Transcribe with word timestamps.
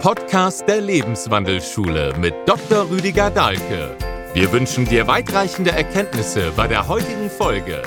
Podcast 0.00 0.66
der 0.66 0.80
Lebenswandelschule 0.80 2.14
mit 2.18 2.32
Dr. 2.46 2.88
Rüdiger 2.88 3.28
Dahlke. 3.28 3.94
Wir 4.32 4.50
wünschen 4.50 4.86
dir 4.86 5.06
weitreichende 5.06 5.72
Erkenntnisse 5.72 6.52
bei 6.56 6.66
der 6.66 6.88
heutigen 6.88 7.28
Folge. 7.28 7.82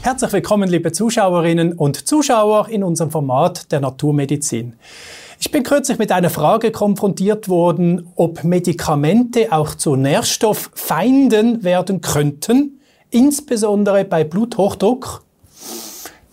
Herzlich 0.00 0.32
willkommen, 0.32 0.66
liebe 0.66 0.92
Zuschauerinnen 0.92 1.74
und 1.74 2.08
Zuschauer 2.08 2.70
in 2.70 2.82
unserem 2.82 3.10
Format 3.10 3.70
der 3.70 3.80
Naturmedizin. 3.80 4.76
Ich 5.38 5.50
bin 5.50 5.62
kürzlich 5.62 5.98
mit 5.98 6.10
einer 6.10 6.30
Frage 6.30 6.70
konfrontiert 6.70 7.50
worden, 7.50 8.10
ob 8.16 8.42
Medikamente 8.44 9.52
auch 9.52 9.74
zu 9.74 9.94
Nährstofffeinden 9.94 11.64
werden 11.64 12.00
könnten, 12.00 12.80
insbesondere 13.10 14.06
bei 14.06 14.24
Bluthochdruck 14.24 15.22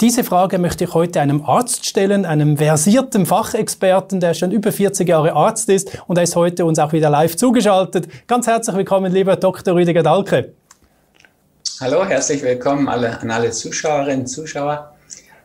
diese 0.01 0.23
Frage 0.23 0.59
möchte 0.59 0.83
ich 0.83 0.93
heute 0.93 1.21
einem 1.21 1.43
Arzt 1.43 1.85
stellen, 1.85 2.25
einem 2.25 2.57
versierten 2.57 3.25
Fachexperten, 3.25 4.19
der 4.19 4.35
schon 4.35 4.51
über 4.51 4.71
40 4.71 5.09
Jahre 5.09 5.33
Arzt 5.33 5.69
ist 5.69 6.03
und 6.07 6.17
er 6.17 6.23
ist 6.23 6.35
heute 6.35 6.65
uns 6.65 6.77
auch 6.77 6.93
wieder 6.93 7.09
live 7.09 7.35
zugeschaltet. 7.35 8.07
Ganz 8.27 8.45
herzlich 8.45 8.75
willkommen, 8.75 9.11
lieber 9.11 9.35
Dr. 9.35 9.73
Rüdiger 9.73 10.03
Dahlke. 10.03 10.53
Hallo, 11.79 12.05
herzlich 12.05 12.43
willkommen 12.43 12.87
alle, 12.87 13.19
an 13.19 13.31
alle 13.31 13.49
Zuschauerinnen 13.49 14.21
und 14.21 14.27
Zuschauer 14.27 14.93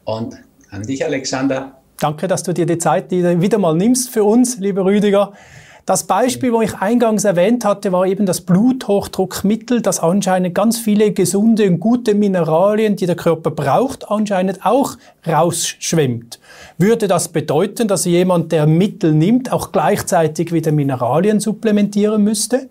und 0.05 0.37
an 0.71 0.82
dich, 0.82 1.02
Alexander. 1.05 1.73
Danke, 1.98 2.29
dass 2.29 2.43
du 2.43 2.52
dir 2.52 2.66
die 2.66 2.79
Zeit 2.79 3.10
wieder 3.10 3.59
mal 3.59 3.74
nimmst 3.74 4.10
für 4.10 4.24
uns, 4.24 4.59
lieber 4.59 4.84
Rüdiger. 4.84 5.32
Das 5.84 6.04
Beispiel, 6.04 6.52
wo 6.52 6.62
ich 6.62 6.77
eingangs 6.77 7.24
erwähnt 7.24 7.64
hatte, 7.64 7.90
war 7.90 8.06
eben 8.06 8.24
das 8.24 8.40
Bluthochdruckmittel, 8.42 9.82
das 9.82 9.98
anscheinend 9.98 10.54
ganz 10.54 10.78
viele 10.78 11.10
gesunde 11.10 11.68
und 11.68 11.80
gute 11.80 12.14
Mineralien, 12.14 12.95
die 12.95 13.06
der 13.06 13.16
Körper 13.16 13.50
braucht, 13.50 14.09
anscheinend 14.09 14.64
auch 14.64 14.96
rausschwemmt. 15.26 16.38
Würde 16.78 17.09
das 17.09 17.28
bedeuten, 17.28 17.88
dass 17.88 18.04
jemand, 18.04 18.52
der 18.52 18.68
Mittel 18.68 19.12
nimmt, 19.12 19.51
auch 19.51 19.73
gleichzeitig 19.73 20.52
wieder 20.52 20.70
Mineralien 20.70 21.40
supplementieren 21.40 22.23
müsste? 22.23 22.68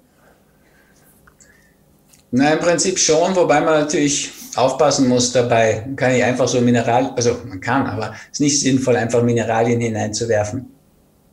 Na, 2.31 2.53
im 2.53 2.59
Prinzip 2.59 2.97
schon, 2.97 3.35
wobei 3.35 3.59
man 3.59 3.81
natürlich 3.81 4.31
aufpassen 4.55 5.09
muss 5.09 5.33
dabei. 5.33 5.85
Kann 5.97 6.13
nicht 6.13 6.23
einfach 6.23 6.47
so 6.47 6.61
Mineralien, 6.61 7.11
also 7.13 7.35
man 7.45 7.59
kann, 7.59 7.87
aber 7.87 8.13
es 8.31 8.39
ist 8.39 8.39
nicht 8.39 8.61
sinnvoll, 8.61 8.95
einfach 8.95 9.21
Mineralien 9.21 9.81
hineinzuwerfen. 9.81 10.70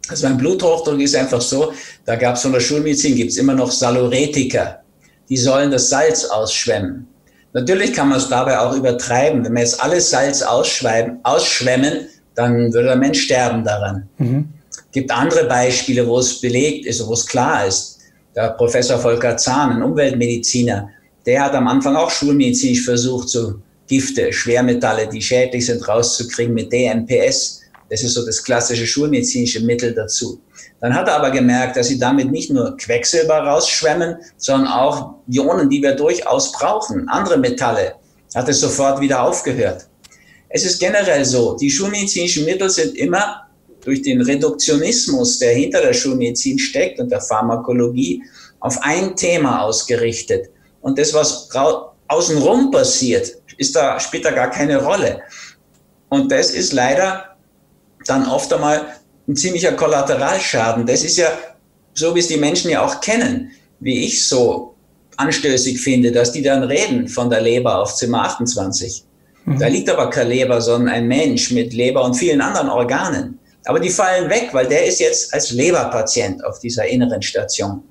Also 0.09 0.27
beim 0.27 0.39
Bluthochdruck 0.39 1.01
ist 1.01 1.14
einfach 1.14 1.41
so, 1.41 1.73
da 2.05 2.17
gab 2.17 2.37
es 2.37 2.42
von 2.42 2.53
der 2.53 2.61
Schulmedizin, 2.61 3.14
gibt 3.14 3.31
es 3.31 3.37
immer 3.37 3.55
noch 3.55 3.70
Saluretiker. 3.70 4.81
Die 5.28 5.37
sollen 5.37 5.70
das 5.70 5.91
Salz 5.91 6.25
ausschwemmen. 6.25 7.06
Natürlich 7.53 7.92
kann 7.92 8.09
man 8.09 8.19
es 8.19 8.28
dabei 8.28 8.59
auch 8.59 8.75
übertreiben. 8.75 9.45
Wenn 9.45 9.55
wir 9.55 9.61
jetzt 9.61 9.83
alles 9.83 10.11
Salz 10.11 10.42
ausschwemmen, 10.42 12.09
dann 12.34 12.73
würde 12.73 12.89
der 12.89 12.97
Mensch 12.97 13.23
sterben 13.23 13.65
daran. 13.65 14.09
Mhm. 14.19 14.48
gibt 14.92 15.11
andere 15.11 15.45
Beispiele, 15.45 16.06
wo 16.06 16.19
es 16.19 16.41
belegt 16.41 16.87
ist, 16.87 17.06
wo 17.06 17.12
es 17.12 17.27
klar 17.27 17.67
ist. 17.67 17.98
Der 18.34 18.50
Professor 18.50 18.98
Volker 18.98 19.37
Zahn, 19.37 19.72
ein 19.72 19.83
Umweltmediziner, 19.83 20.89
der 21.27 21.45
hat 21.45 21.55
am 21.55 21.69
Anfang 21.69 21.97
auch 21.97 22.11
schulmedizinisch 22.11 22.84
versucht, 22.84 23.28
so 23.28 23.55
Gifte, 23.89 24.33
Schwermetalle, 24.33 25.09
die 25.09 25.20
schädlich 25.20 25.67
sind, 25.67 25.87
rauszukriegen 25.87 26.55
mit 26.55 26.72
DMPS. 26.72 27.62
Das 27.91 28.03
ist 28.03 28.14
so 28.14 28.25
das 28.25 28.42
klassische 28.42 28.86
schulmedizinische 28.86 29.61
Mittel 29.64 29.94
dazu. 29.94 30.41
Dann 30.81 30.94
hat 30.94 31.08
er 31.08 31.17
aber 31.17 31.31
gemerkt, 31.31 31.77
dass 31.77 31.89
sie 31.89 31.98
damit 31.98 32.31
nicht 32.31 32.50
nur 32.50 32.77
Quecksilber 32.77 33.39
rausschwemmen, 33.39 34.17
sondern 34.36 34.70
auch 34.72 35.14
Ionen, 35.27 35.69
die 35.70 35.83
wir 35.83 35.94
durchaus 35.94 36.53
brauchen, 36.53 37.09
andere 37.09 37.39
Metalle. 37.39 37.94
Hat 38.34 38.48
es 38.48 38.61
sofort 38.61 39.00
wieder 39.00 39.22
aufgehört. 39.22 39.86
Es 40.50 40.64
ist 40.64 40.78
generell 40.78 41.25
so, 41.25 41.56
die 41.56 41.70
schulmedizinischen 41.70 42.44
Mittel 42.44 42.70
sind 42.70 42.97
immer 42.97 43.48
durch 43.84 44.03
den 44.03 44.20
Reduktionismus, 44.20 45.39
der 45.39 45.53
hinter 45.55 45.81
der 45.81 45.92
Schulmedizin 45.92 46.59
steckt 46.59 47.00
und 47.00 47.11
der 47.11 47.20
Pharmakologie, 47.20 48.22
auf 48.60 48.76
ein 48.82 49.15
Thema 49.16 49.62
ausgerichtet. 49.62 50.50
Und 50.81 50.99
das, 50.99 51.15
was 51.15 51.49
außenrum 52.09 52.70
passiert, 52.70 53.37
ist 53.56 53.75
da, 53.76 53.99
spielt 54.00 54.25
da 54.25 54.31
gar 54.31 54.50
keine 54.50 54.82
Rolle. 54.82 55.20
Und 56.09 56.32
das 56.32 56.50
ist 56.50 56.72
leider 56.72 57.28
dann 58.06 58.26
oft 58.26 58.53
einmal 58.53 58.86
ein 59.26 59.36
ziemlicher 59.36 59.72
Kollateralschaden. 59.72 60.86
Das 60.86 61.04
ist 61.04 61.19
ja 61.19 61.31
so, 61.94 62.14
wie 62.14 62.20
es 62.20 62.28
die 62.28 62.36
Menschen 62.36 62.70
ja 62.70 62.84
auch 62.84 63.00
kennen, 63.00 63.50
wie 63.81 64.04
ich 64.04 64.26
so 64.26 64.75
anstößig 65.16 65.81
finde, 65.81 66.12
dass 66.12 66.32
die 66.32 66.42
dann 66.42 66.62
reden 66.62 67.08
von 67.08 67.28
der 67.28 67.41
Leber 67.41 67.81
auf 67.81 67.94
Zimmer 67.94 68.22
28. 68.22 69.04
Mhm. 69.44 69.58
Da 69.58 69.66
liegt 69.66 69.91
aber 69.91 70.10
keine 70.10 70.31
Leber, 70.31 70.60
sondern 70.60 70.94
ein 70.94 71.08
Mensch 71.08 71.50
mit 71.50 71.72
Leber 71.72 72.04
und 72.04 72.14
vielen 72.14 72.41
anderen 72.41 72.69
Organen. 72.69 73.38
Aber 73.64 73.81
die 73.81 73.91
fallen 73.91 74.31
weg, 74.31 74.50
weil 74.53 74.66
der 74.66 74.87
ist 74.87 75.00
jetzt 75.00 75.34
als 75.34 75.50
Leberpatient 75.50 76.44
auf 76.44 76.58
dieser 76.60 76.87
inneren 76.87 77.20
Station. 77.20 77.82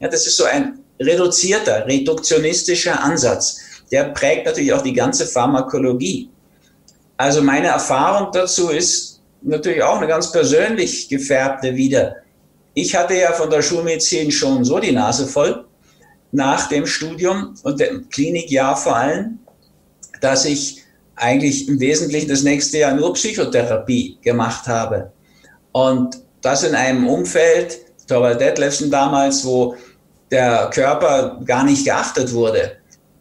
Ja, 0.00 0.08
das 0.08 0.26
ist 0.26 0.36
so 0.36 0.44
ein 0.44 0.78
reduzierter, 1.00 1.86
reduktionistischer 1.86 3.02
Ansatz. 3.02 3.58
Der 3.90 4.04
prägt 4.10 4.46
natürlich 4.46 4.72
auch 4.72 4.82
die 4.82 4.92
ganze 4.92 5.26
Pharmakologie. 5.26 6.30
Also 7.16 7.42
meine 7.42 7.68
Erfahrung 7.68 8.30
dazu 8.32 8.68
ist, 8.68 9.15
natürlich 9.46 9.82
auch 9.82 9.98
eine 9.98 10.06
ganz 10.06 10.32
persönlich 10.32 11.08
gefärbte 11.08 11.74
wieder. 11.74 12.16
Ich 12.74 12.94
hatte 12.94 13.14
ja 13.14 13.32
von 13.32 13.48
der 13.48 13.62
Schulmedizin 13.62 14.30
schon 14.30 14.64
so 14.64 14.78
die 14.78 14.92
Nase 14.92 15.26
voll 15.26 15.64
nach 16.32 16.68
dem 16.68 16.86
Studium 16.86 17.54
und 17.62 17.80
dem 17.80 18.08
Klinikjahr 18.10 18.76
vor 18.76 18.96
allem, 18.96 19.38
dass 20.20 20.44
ich 20.44 20.82
eigentlich 21.14 21.68
im 21.68 21.80
Wesentlichen 21.80 22.28
das 22.28 22.42
nächste 22.42 22.78
Jahr 22.78 22.94
nur 22.94 23.14
Psychotherapie 23.14 24.18
gemacht 24.22 24.66
habe. 24.66 25.12
Und 25.72 26.18
das 26.42 26.62
in 26.62 26.74
einem 26.74 27.08
Umfeld, 27.08 27.78
Torvald 28.06 28.40
Detlefsen 28.40 28.90
damals, 28.90 29.44
wo 29.44 29.74
der 30.30 30.70
Körper 30.72 31.40
gar 31.44 31.64
nicht 31.64 31.84
geachtet 31.84 32.32
wurde 32.32 32.72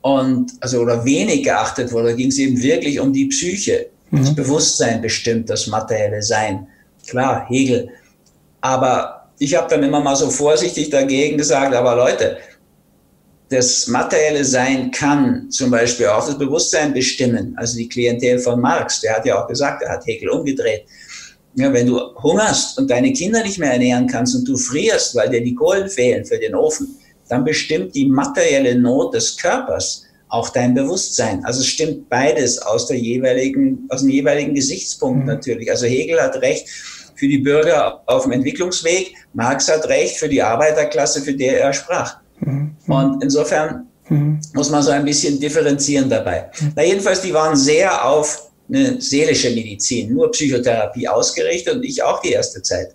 und 0.01 0.51
also 0.59 0.81
oder 0.81 1.03
wenig 1.05 1.43
geachtet 1.43 1.91
wurde, 1.91 2.09
da 2.09 2.15
ging 2.15 2.29
es 2.29 2.37
eben 2.37 2.61
wirklich 2.61 2.99
um 2.99 3.13
die 3.13 3.27
Psyche. 3.27 3.87
Das 4.11 4.31
mhm. 4.31 4.35
Bewusstsein 4.35 5.01
bestimmt 5.01 5.49
das 5.49 5.67
materielle 5.67 6.21
Sein. 6.21 6.67
Klar, 7.07 7.45
Hegel. 7.47 7.89
Aber 8.61 9.29
ich 9.39 9.55
habe 9.55 9.69
dann 9.69 9.83
immer 9.83 9.99
mal 9.99 10.15
so 10.15 10.29
vorsichtig 10.29 10.89
dagegen 10.89 11.37
gesagt, 11.37 11.73
aber 11.75 11.95
Leute, 11.95 12.37
das 13.49 13.87
materielle 13.87 14.43
Sein 14.43 14.91
kann 14.91 15.49
zum 15.51 15.69
Beispiel 15.69 16.07
auch 16.07 16.25
das 16.25 16.37
Bewusstsein 16.37 16.93
bestimmen. 16.93 17.53
Also 17.57 17.77
die 17.77 17.87
Klientel 17.87 18.39
von 18.39 18.59
Marx, 18.59 19.01
der 19.01 19.17
hat 19.17 19.25
ja 19.25 19.41
auch 19.41 19.47
gesagt, 19.47 19.83
er 19.83 19.93
hat 19.93 20.05
Hegel 20.05 20.29
umgedreht. 20.29 20.85
Ja, 21.55 21.71
wenn 21.71 21.87
du 21.87 21.99
hungerst 22.21 22.77
und 22.77 22.89
deine 22.89 23.13
Kinder 23.13 23.41
nicht 23.43 23.59
mehr 23.59 23.71
ernähren 23.71 24.07
kannst 24.07 24.35
und 24.35 24.47
du 24.47 24.57
frierst, 24.57 25.15
weil 25.15 25.29
dir 25.29 25.41
die 25.41 25.55
Kohlen 25.55 25.89
fehlen 25.89 26.25
für 26.25 26.37
den 26.37 26.53
Ofen, 26.53 26.97
dann 27.29 27.43
bestimmt 27.43 27.95
die 27.95 28.07
materielle 28.07 28.75
Not 28.75 29.13
des 29.13 29.37
Körpers 29.37 30.04
auch 30.35 30.49
dein 30.49 30.73
Bewusstsein. 30.73 31.45
Also 31.45 31.61
es 31.61 31.67
stimmt 31.67 32.09
beides 32.09 32.61
aus 32.61 32.87
der 32.87 32.97
jeweiligen, 32.97 33.87
aus 33.89 34.01
dem 34.01 34.09
jeweiligen 34.09 34.53
Gesichtspunkt 34.53 35.21
mhm. 35.21 35.27
natürlich. 35.27 35.71
Also 35.71 35.85
Hegel 35.85 36.21
hat 36.21 36.35
recht 36.41 36.67
für 37.15 37.27
die 37.27 37.37
Bürger 37.37 38.01
auf 38.05 38.23
dem 38.23 38.33
Entwicklungsweg, 38.33 39.13
Marx 39.33 39.71
hat 39.71 39.87
recht 39.87 40.17
für 40.17 40.27
die 40.27 40.41
Arbeiterklasse, 40.41 41.21
für 41.21 41.33
die 41.33 41.45
er 41.45 41.71
sprach. 41.71 42.17
Mhm. 42.41 42.75
Und 42.87 43.23
insofern 43.23 43.87
mhm. 44.09 44.41
muss 44.53 44.69
man 44.69 44.83
so 44.83 44.91
ein 44.91 45.05
bisschen 45.05 45.39
differenzieren 45.39 46.09
dabei. 46.09 46.51
Mhm. 46.59 46.73
Na 46.75 46.83
jedenfalls, 46.83 47.21
die 47.21 47.33
waren 47.33 47.55
sehr 47.55 48.05
auf 48.05 48.51
eine 48.67 48.99
seelische 48.99 49.51
Medizin, 49.51 50.13
nur 50.13 50.31
Psychotherapie 50.31 51.07
ausgerichtet 51.07 51.75
und 51.75 51.83
ich 51.83 52.03
auch 52.03 52.21
die 52.21 52.31
erste 52.31 52.61
Zeit. 52.61 52.93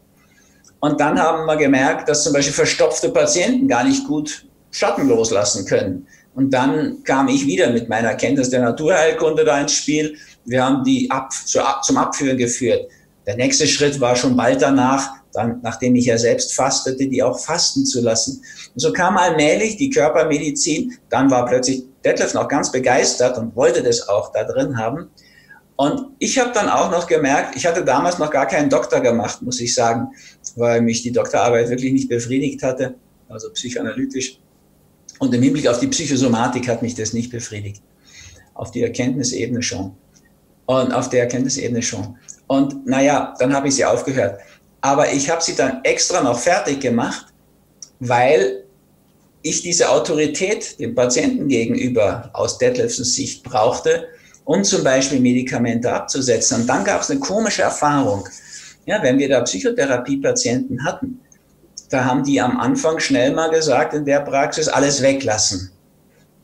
Und 0.81 1.01
dann 1.01 1.19
haben 1.19 1.47
wir 1.47 1.57
gemerkt, 1.57 2.09
dass 2.09 2.23
zum 2.25 2.35
Beispiel 2.35 2.55
verstopfte 2.55 3.09
Patienten 3.09 3.67
gar 3.67 3.85
nicht 3.85 4.07
gut 4.07 4.47
Schatten 4.71 5.09
loslassen 5.09 5.65
können. 5.65 6.07
Und 6.35 6.51
dann 6.51 7.03
kam 7.05 7.29
ich 7.29 7.47
wieder 7.47 7.71
mit 7.71 7.89
meiner 7.89 8.15
Kenntnis 8.15 8.51
der 8.51 8.61
Naturheilkunde 8.61 9.45
da 9.45 9.61
ins 9.61 9.75
Spiel. 9.75 10.17
Wir 10.45 10.65
haben 10.65 10.85
die 10.85 11.11
ab, 11.11 11.33
zu, 11.33 11.61
zum 11.83 11.97
Abführen 11.97 12.39
geführt. 12.39 12.89
Der 13.27 13.37
nächste 13.37 13.67
Schritt 13.67 14.01
war 14.01 14.17
schon 14.17 14.37
bald 14.37 14.63
danach, 14.63 15.11
dann, 15.33 15.61
nachdem 15.63 15.95
ich 15.95 16.07
ja 16.07 16.19
selbst 16.19 16.55
fastete, 16.55 17.07
die 17.07 17.23
auch 17.23 17.39
fasten 17.39 17.85
zu 17.85 18.01
lassen. 18.01 18.43
Und 18.75 18.81
so 18.81 18.93
kam 18.93 19.17
allmählich 19.17 19.77
die 19.77 19.91
Körpermedizin. 19.91 20.97
Dann 21.09 21.31
war 21.31 21.47
plötzlich 21.47 21.85
Detlef 22.05 22.35
noch 22.35 22.49
ganz 22.49 22.73
begeistert 22.73 23.39
und 23.39 23.55
wollte 23.55 23.83
das 23.83 24.09
auch 24.09 24.33
da 24.33 24.45
drin 24.45 24.79
haben. 24.79 25.11
Und 25.77 26.09
ich 26.19 26.39
habe 26.39 26.53
dann 26.53 26.69
auch 26.69 26.91
noch 26.91 27.07
gemerkt, 27.07 27.57
ich 27.57 27.67
hatte 27.67 27.85
damals 27.85 28.19
noch 28.19 28.31
gar 28.31 28.47
keinen 28.47 28.69
Doktor 28.69 29.01
gemacht, 29.01 29.41
muss 29.41 29.61
ich 29.61 29.75
sagen, 29.75 30.09
weil 30.57 30.83
mich 30.83 31.03
die 31.03 31.13
Doktorarbeit 31.13 31.71
wirklich 31.71 31.93
nicht 31.93 32.09
befriedigt 32.09 32.63
hatte, 32.63 32.97
also 33.29 33.51
psychoanalytisch. 33.51 34.41
Und 35.21 35.35
im 35.35 35.43
Hinblick 35.43 35.69
auf 35.69 35.79
die 35.79 35.87
Psychosomatik 35.87 36.67
hat 36.67 36.81
mich 36.81 36.95
das 36.95 37.13
nicht 37.13 37.31
befriedigt. 37.31 37.83
Auf 38.55 38.71
die 38.71 38.83
Erkenntnisebene 38.83 39.63
schon. 39.63 39.93
Und 40.65 40.93
auf 40.93 41.11
der 41.11 41.21
Erkenntnisebene 41.21 41.83
schon. 41.83 42.17
Und 42.47 42.87
naja, 42.87 43.35
dann 43.39 43.53
habe 43.53 43.69
ich 43.69 43.75
sie 43.75 43.85
aufgehört. 43.85 44.41
Aber 44.81 45.13
ich 45.13 45.29
habe 45.29 45.43
sie 45.43 45.55
dann 45.55 45.81
extra 45.85 46.23
noch 46.23 46.39
fertig 46.39 46.81
gemacht, 46.81 47.27
weil 47.99 48.65
ich 49.43 49.61
diese 49.61 49.91
Autorität 49.91 50.81
dem 50.81 50.95
Patienten 50.95 51.49
gegenüber 51.49 52.31
aus 52.33 52.57
Detlefsens 52.57 53.15
Sicht 53.15 53.43
brauchte, 53.43 54.09
um 54.45 54.65
zum 54.65 54.83
Beispiel 54.83 55.21
Medikamente 55.21 55.93
abzusetzen. 55.93 56.63
Und 56.63 56.67
dann 56.67 56.83
gab 56.83 57.03
es 57.03 57.11
eine 57.11 57.21
komische 57.21 57.63
Erfahrung. 57.63 58.27
Ja, 58.87 59.03
wenn 59.03 59.19
wir 59.19 59.29
da 59.29 59.43
Psychotherapiepatienten 59.43 60.83
hatten, 60.83 61.21
da 61.91 62.05
haben 62.05 62.25
die 62.25 62.41
am 62.41 62.59
Anfang 62.59 62.99
schnell 63.01 63.33
mal 63.33 63.51
gesagt 63.51 63.95
in 63.95 64.05
der 64.05 64.21
Praxis, 64.21 64.69
alles 64.69 65.03
weglassen. 65.03 65.71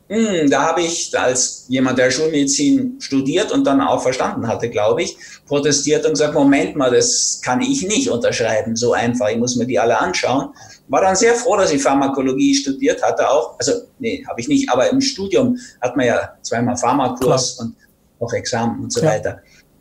Hm, 0.09 0.49
da 0.49 0.63
habe 0.63 0.81
ich 0.81 1.17
als 1.19 1.65
jemand, 1.67 1.97
der 1.97 2.11
Schulmedizin 2.11 2.95
studiert 2.99 3.51
und 3.51 3.65
dann 3.65 3.81
auch 3.81 4.01
verstanden 4.01 4.47
hatte, 4.47 4.69
glaube 4.69 5.03
ich, 5.03 5.17
protestiert 5.45 6.05
und 6.05 6.11
gesagt, 6.11 6.33
Moment 6.33 6.77
mal, 6.77 6.91
das 6.91 7.41
kann 7.43 7.61
ich 7.61 7.85
nicht 7.85 8.09
unterschreiben, 8.09 8.77
so 8.77 8.93
einfach, 8.93 9.29
ich 9.29 9.37
muss 9.37 9.57
mir 9.57 9.65
die 9.65 9.77
alle 9.77 9.99
anschauen. 9.99 10.53
War 10.87 11.01
dann 11.01 11.15
sehr 11.17 11.35
froh, 11.35 11.57
dass 11.57 11.73
ich 11.73 11.81
Pharmakologie 11.81 12.55
studiert 12.55 13.03
hatte 13.03 13.29
auch. 13.29 13.59
Also, 13.59 13.73
nee, 13.99 14.23
habe 14.29 14.39
ich 14.39 14.47
nicht, 14.47 14.69
aber 14.69 14.89
im 14.89 15.01
Studium 15.01 15.57
hat 15.81 15.97
man 15.97 16.05
ja 16.05 16.35
zweimal 16.41 16.77
Pharmakurs 16.77 17.55
Klar. 17.55 17.67
und 17.67 17.75
auch 18.19 18.33
Examen 18.33 18.83
und 18.83 18.93
so 18.93 19.01
ja. 19.01 19.07
weiter. 19.07 19.39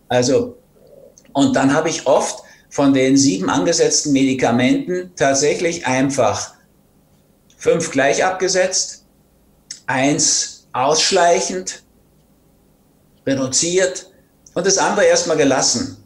Also, 0.09 0.57
und 1.35 1.55
dann 1.55 1.73
habe 1.73 1.89
ich 1.89 2.05
oft 2.05 2.43
von 2.76 2.93
den 2.93 3.17
sieben 3.17 3.49
angesetzten 3.49 4.12
Medikamenten 4.12 5.11
tatsächlich 5.17 5.87
einfach 5.87 6.52
fünf 7.56 7.90
gleich 7.90 8.23
abgesetzt, 8.23 9.06
eins 9.87 10.67
ausschleichend, 10.75 11.84
reduziert 13.26 14.12
und 14.52 14.67
das 14.67 14.76
andere 14.76 15.06
erstmal 15.06 15.38
gelassen. 15.38 15.96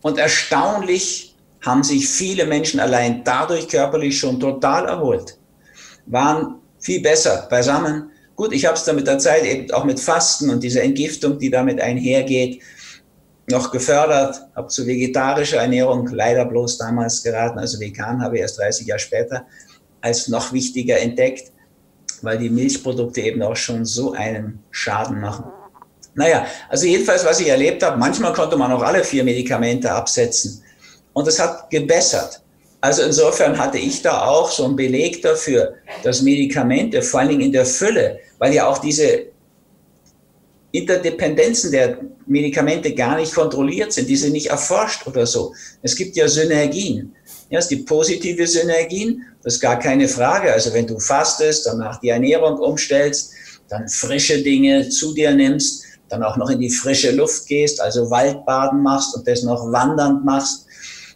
Und 0.00 0.16
erstaunlich 0.16 1.36
haben 1.60 1.82
sich 1.82 2.08
viele 2.08 2.46
Menschen 2.46 2.80
allein 2.80 3.22
dadurch 3.22 3.68
körperlich 3.68 4.18
schon 4.18 4.40
total 4.40 4.86
erholt, 4.86 5.36
waren 6.06 6.54
viel 6.78 7.02
besser 7.02 7.46
beisammen. 7.50 8.10
Gut, 8.36 8.54
ich 8.54 8.64
habe 8.64 8.78
es 8.78 8.84
dann 8.84 8.96
mit 8.96 9.06
der 9.06 9.18
Zeit 9.18 9.44
eben 9.44 9.70
auch 9.72 9.84
mit 9.84 10.00
Fasten 10.00 10.48
und 10.48 10.62
dieser 10.62 10.82
Entgiftung, 10.82 11.38
die 11.38 11.50
damit 11.50 11.78
einhergeht, 11.78 12.62
noch 13.48 13.70
gefördert, 13.70 14.40
habe 14.54 14.68
zu 14.68 14.86
vegetarischer 14.86 15.58
Ernährung 15.58 16.08
leider 16.08 16.44
bloß 16.44 16.78
damals 16.78 17.22
geraten, 17.22 17.58
also 17.58 17.78
vegan 17.78 18.22
habe 18.22 18.36
ich 18.36 18.42
erst 18.42 18.58
30 18.58 18.86
Jahre 18.86 18.98
später 18.98 19.46
als 20.00 20.28
noch 20.28 20.52
wichtiger 20.52 20.98
entdeckt, 20.98 21.52
weil 22.22 22.38
die 22.38 22.50
Milchprodukte 22.50 23.20
eben 23.20 23.42
auch 23.42 23.56
schon 23.56 23.84
so 23.84 24.12
einen 24.12 24.62
Schaden 24.70 25.20
machen. 25.20 25.44
Naja, 26.14 26.46
also 26.68 26.86
jedenfalls, 26.86 27.24
was 27.24 27.40
ich 27.40 27.48
erlebt 27.48 27.82
habe, 27.82 27.98
manchmal 27.98 28.32
konnte 28.32 28.56
man 28.56 28.72
auch 28.72 28.82
alle 28.82 29.04
vier 29.04 29.22
Medikamente 29.22 29.90
absetzen 29.90 30.62
und 31.12 31.28
es 31.28 31.38
hat 31.38 31.70
gebessert. 31.70 32.42
Also 32.80 33.02
insofern 33.02 33.58
hatte 33.58 33.78
ich 33.78 34.02
da 34.02 34.26
auch 34.26 34.50
so 34.50 34.64
einen 34.64 34.76
Beleg 34.76 35.22
dafür, 35.22 35.74
dass 36.02 36.22
Medikamente, 36.22 37.02
vor 37.02 37.20
allen 37.20 37.30
Dingen 37.30 37.40
in 37.42 37.52
der 37.52 37.66
Fülle, 37.66 38.18
weil 38.38 38.54
ja 38.54 38.66
auch 38.66 38.78
diese 38.78 39.26
Interdependenzen 40.76 41.72
der 41.72 41.98
Medikamente 42.26 42.94
gar 42.94 43.16
nicht 43.16 43.34
kontrolliert 43.34 43.92
sind, 43.92 44.08
die 44.08 44.16
sind 44.16 44.32
nicht 44.32 44.48
erforscht 44.48 45.06
oder 45.06 45.26
so. 45.26 45.54
Es 45.82 45.94
gibt 45.94 46.16
ja 46.16 46.28
Synergien. 46.28 47.14
Ja, 47.50 47.60
es 47.60 47.68
gibt 47.68 47.86
positive 47.86 48.46
Synergien, 48.46 49.22
das 49.42 49.54
ist 49.54 49.60
gar 49.60 49.78
keine 49.78 50.08
Frage. 50.08 50.52
Also 50.52 50.72
wenn 50.72 50.86
du 50.86 50.98
fastest, 50.98 51.66
danach 51.66 52.00
die 52.00 52.08
Ernährung 52.08 52.58
umstellst, 52.58 53.32
dann 53.68 53.88
frische 53.88 54.42
Dinge 54.42 54.88
zu 54.88 55.14
dir 55.14 55.32
nimmst, 55.32 55.84
dann 56.08 56.22
auch 56.22 56.36
noch 56.36 56.50
in 56.50 56.60
die 56.60 56.70
frische 56.70 57.12
Luft 57.12 57.46
gehst, 57.46 57.80
also 57.80 58.10
Waldbaden 58.10 58.82
machst 58.82 59.14
und 59.16 59.26
das 59.26 59.42
noch 59.42 59.72
wandernd 59.72 60.24
machst, 60.24 60.66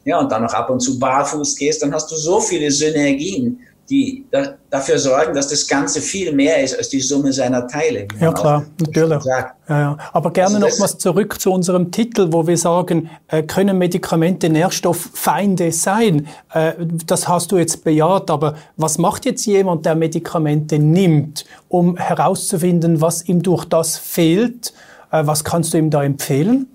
ja, 0.05 0.19
und 0.19 0.33
dann 0.33 0.43
noch 0.43 0.55
ab 0.55 0.71
und 0.71 0.81
zu 0.81 0.99
barfuß 0.99 1.56
gehst, 1.56 1.83
dann 1.83 1.93
hast 1.93 2.11
du 2.11 2.17
so 2.17 2.41
viele 2.41 2.71
Synergien, 2.71 3.61
die 3.91 4.25
da, 4.31 4.55
dafür 4.71 4.99
sorgen, 4.99 5.35
dass 5.35 5.49
das 5.49 5.67
Ganze 5.67 6.01
viel 6.01 6.33
mehr 6.33 6.63
ist 6.63 6.79
als 6.79 6.89
die 6.89 7.01
Summe 7.01 7.33
seiner 7.33 7.67
Teile. 7.67 8.07
Ja 8.21 8.33
klar, 8.33 8.65
natürlich. 8.79 9.25
Ja, 9.25 9.53
ja. 9.69 9.99
Aber 10.13 10.33
gerne 10.33 10.57
also 10.57 10.69
nochmals 10.69 10.99
zurück 10.99 11.41
zu 11.41 11.53
unserem 11.53 11.91
Titel, 11.91 12.29
wo 12.31 12.47
wir 12.47 12.57
sagen, 12.57 13.11
äh, 13.27 13.43
können 13.43 13.79
Medikamente 13.79 14.49
Nährstofffeinde 14.49 15.73
sein? 15.73 16.29
Äh, 16.55 16.75
das 17.05 17.27
hast 17.27 17.51
du 17.51 17.59
jetzt 17.59 17.83
bejaht, 17.83 18.31
aber 18.31 18.55
was 18.77 18.99
macht 18.99 19.25
jetzt 19.25 19.45
jemand, 19.45 19.85
der 19.85 19.97
Medikamente 19.97 20.79
nimmt, 20.79 21.45
um 21.69 21.97
herauszufinden, 21.97 23.01
was 23.01 23.29
ihm 23.29 23.43
durch 23.43 23.65
das 23.65 23.99
fehlt? 23.99 24.73
Äh, 25.11 25.27
was 25.27 25.43
kannst 25.43 25.75
du 25.75 25.79
ihm 25.79 25.91
da 25.91 26.05
empfehlen? 26.05 26.67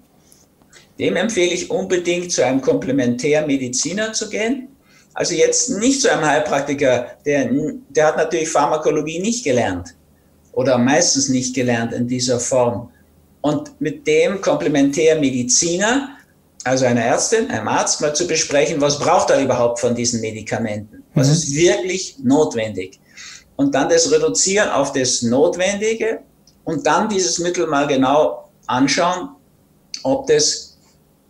Dem 0.99 1.15
empfehle 1.15 1.53
ich 1.53 1.71
unbedingt 1.71 2.31
zu 2.31 2.45
einem 2.45 2.61
Komplementärmediziner 2.61 4.13
zu 4.13 4.29
gehen 4.29 4.69
also 5.15 5.33
jetzt 5.33 5.69
nicht 5.69 6.01
zu 6.01 6.11
einem 6.11 6.25
Heilpraktiker, 6.25 7.07
der, 7.25 7.49
der 7.89 8.07
hat 8.07 8.17
natürlich 8.17 8.49
Pharmakologie 8.49 9.19
nicht 9.19 9.43
gelernt 9.43 9.95
oder 10.51 10.77
meistens 10.77 11.29
nicht 11.29 11.55
gelernt 11.55 11.93
in 11.93 12.07
dieser 12.07 12.39
Form. 12.39 12.91
Und 13.41 13.79
mit 13.79 14.05
dem 14.07 14.41
Komplementärmediziner, 14.41 16.09
also 16.63 16.85
einer 16.85 17.03
Ärztin, 17.03 17.49
einem 17.49 17.67
Arzt, 17.67 18.01
mal 18.01 18.13
zu 18.13 18.27
besprechen, 18.27 18.81
was 18.81 18.99
braucht 18.99 19.29
er 19.29 19.41
überhaupt 19.41 19.79
von 19.79 19.95
diesen 19.95 20.19
Medikamenten? 20.19 21.03
Was 21.13 21.27
mhm. 21.27 21.33
ist 21.33 21.55
wirklich 21.55 22.17
notwendig? 22.21 22.99
Und 23.55 23.73
dann 23.73 23.87
das 23.87 24.11
reduzieren 24.11 24.69
auf 24.69 24.91
das 24.91 25.21
Notwendige 25.21 26.19
und 26.65 26.85
dann 26.85 27.07
dieses 27.07 27.39
Mittel 27.39 27.67
mal 27.67 27.87
genau 27.87 28.49
anschauen, 28.67 29.29
ob 30.03 30.27
das 30.27 30.64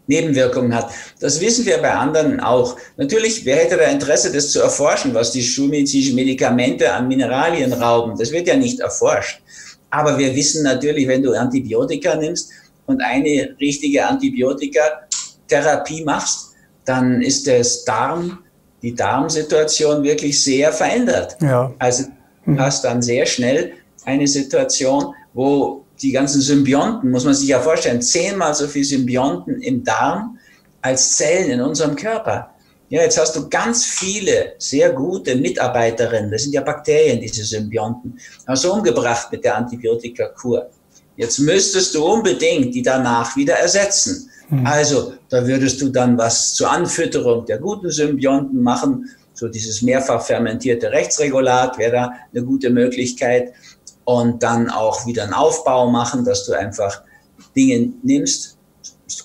Nebenwirkungen 0.07 0.75
hat. 0.75 0.89
Das 1.19 1.41
wissen 1.41 1.65
wir 1.65 1.77
bei 1.79 1.91
anderen 1.91 2.39
auch. 2.39 2.77
Natürlich, 2.97 3.45
wer 3.45 3.57
hätte 3.57 3.77
da 3.77 3.85
Interesse, 3.85 4.31
das 4.31 4.51
zu 4.51 4.61
erforschen, 4.61 5.13
was 5.13 5.31
die 5.31 5.43
schulmedizinischen 5.43 6.15
Medikamente 6.15 6.91
an 6.91 7.07
Mineralien 7.07 7.73
rauben? 7.73 8.17
Das 8.17 8.31
wird 8.31 8.47
ja 8.47 8.55
nicht 8.55 8.79
erforscht. 8.79 9.41
Aber 9.89 10.17
wir 10.17 10.35
wissen 10.35 10.63
natürlich, 10.63 11.07
wenn 11.07 11.23
du 11.23 11.33
Antibiotika 11.33 12.15
nimmst 12.15 12.51
und 12.85 13.01
eine 13.01 13.55
richtige 13.59 14.05
Antibiotika-Therapie 14.05 16.03
machst, 16.03 16.51
dann 16.83 17.21
ist 17.21 17.47
das 17.47 17.85
Darm, 17.85 18.39
die 18.81 18.93
Darmsituation 18.93 20.03
wirklich 20.03 20.43
sehr 20.43 20.71
verändert. 20.71 21.37
Ja. 21.41 21.73
Also 21.79 22.03
du 22.45 22.59
hast 22.59 22.83
dann 22.83 23.01
sehr 23.01 23.25
schnell 23.25 23.71
eine 24.03 24.27
Situation, 24.27 25.15
wo 25.33 25.84
die 26.01 26.11
ganzen 26.11 26.41
Symbionten, 26.41 27.11
muss 27.11 27.25
man 27.25 27.33
sich 27.33 27.47
ja 27.47 27.59
vorstellen, 27.59 28.01
zehnmal 28.01 28.53
so 28.53 28.67
viele 28.67 28.85
Symbionten 28.85 29.61
im 29.61 29.83
Darm 29.83 30.37
als 30.81 31.15
Zellen 31.15 31.49
in 31.51 31.61
unserem 31.61 31.95
Körper. 31.95 32.51
Ja, 32.89 33.01
jetzt 33.01 33.19
hast 33.19 33.35
du 33.35 33.49
ganz 33.49 33.85
viele 33.85 34.53
sehr 34.59 34.91
gute 34.91 35.35
Mitarbeiterinnen, 35.35 36.29
das 36.31 36.43
sind 36.43 36.53
ja 36.53 36.61
Bakterien, 36.61 37.19
diese 37.19 37.43
Symbionten, 37.43 38.19
hast 38.45 38.63
du 38.63 38.71
umgebracht 38.71 39.31
mit 39.31 39.43
der 39.43 39.57
Antibiotikakur. 39.57 40.69
Jetzt 41.17 41.39
müsstest 41.39 41.95
du 41.95 42.05
unbedingt 42.05 42.75
die 42.75 42.81
danach 42.81 43.35
wieder 43.35 43.55
ersetzen. 43.55 44.29
Mhm. 44.49 44.65
Also, 44.65 45.13
da 45.29 45.47
würdest 45.47 45.81
du 45.81 45.89
dann 45.89 46.17
was 46.17 46.53
zur 46.53 46.69
Anfütterung 46.69 47.45
der 47.45 47.57
guten 47.57 47.89
Symbionten 47.89 48.61
machen. 48.61 49.09
So 49.33 49.47
dieses 49.47 49.81
mehrfach 49.81 50.21
fermentierte 50.21 50.91
Rechtsregulat 50.91 51.77
wäre 51.77 51.91
da 51.91 52.13
eine 52.33 52.43
gute 52.43 52.69
Möglichkeit 52.69 53.53
und 54.05 54.41
dann 54.41 54.69
auch 54.69 55.05
wieder 55.05 55.23
einen 55.23 55.33
Aufbau 55.33 55.89
machen, 55.89 56.23
dass 56.23 56.45
du 56.45 56.53
einfach 56.53 57.01
Dinge 57.55 57.91
nimmst, 58.03 58.57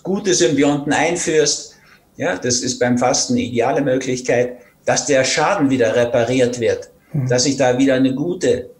gute 0.02 0.34
Symbionten 0.34 0.92
einführst. 0.92 1.76
Ja, 2.16 2.36
das 2.36 2.60
ist 2.60 2.78
beim 2.78 2.98
Fasten 2.98 3.34
eine 3.34 3.42
ideale 3.42 3.80
Möglichkeit, 3.80 4.58
dass 4.84 5.06
der 5.06 5.24
Schaden 5.24 5.70
wieder 5.70 5.94
repariert 5.94 6.58
wird, 6.60 6.90
mhm. 7.12 7.28
dass 7.28 7.44
sich 7.44 7.56
da 7.56 7.78
wieder 7.78 7.94
eine 7.94 8.14
gute 8.14 8.70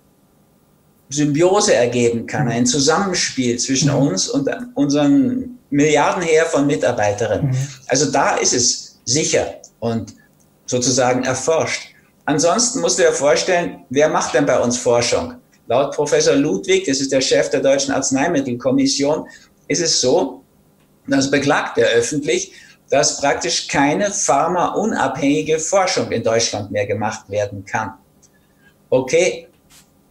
Symbiose 1.11 1.75
ergeben 1.75 2.26
kann, 2.26 2.47
mhm. 2.47 2.52
ein 2.52 2.66
Zusammenspiel 2.66 3.59
zwischen 3.59 3.90
mhm. 3.90 4.09
uns 4.09 4.28
und 4.28 4.49
unseren 4.75 5.59
Milliarden 5.71 6.23
her 6.23 6.47
von 6.47 6.66
Mitarbeiterinnen. 6.66 7.50
Mhm. 7.50 7.69
Also 7.88 8.11
da 8.11 8.37
ist 8.37 8.54
es 8.54 8.99
sicher 9.04 9.54
und 9.78 10.14
sozusagen 10.66 11.25
erforscht. 11.25 11.95
Ansonsten 12.25 12.80
musst 12.80 12.99
du 12.99 13.02
dir 13.02 13.12
vorstellen, 13.12 13.85
wer 13.90 14.09
macht 14.09 14.35
denn 14.35 14.47
bei 14.47 14.59
uns 14.61 14.78
Forschung? 14.78 15.35
Laut 15.71 15.95
Professor 15.95 16.35
Ludwig, 16.35 16.85
das 16.87 17.00
ist 17.00 17.12
der 17.12 17.21
Chef 17.21 17.49
der 17.49 17.61
Deutschen 17.61 17.95
Arzneimittelkommission, 17.95 19.29
ist 19.69 19.81
es 19.81 20.00
so, 20.00 20.43
das 21.07 21.31
beklagt 21.31 21.79
er 21.79 21.91
öffentlich, 21.91 22.53
dass 22.91 23.21
praktisch 23.21 23.69
keine 23.69 24.11
pharmaunabhängige 24.11 25.61
Forschung 25.61 26.11
in 26.11 26.25
Deutschland 26.25 26.73
mehr 26.73 26.89
gemacht 26.89 27.31
werden 27.31 27.65
kann. 27.65 27.93
Okay, 28.91 29.47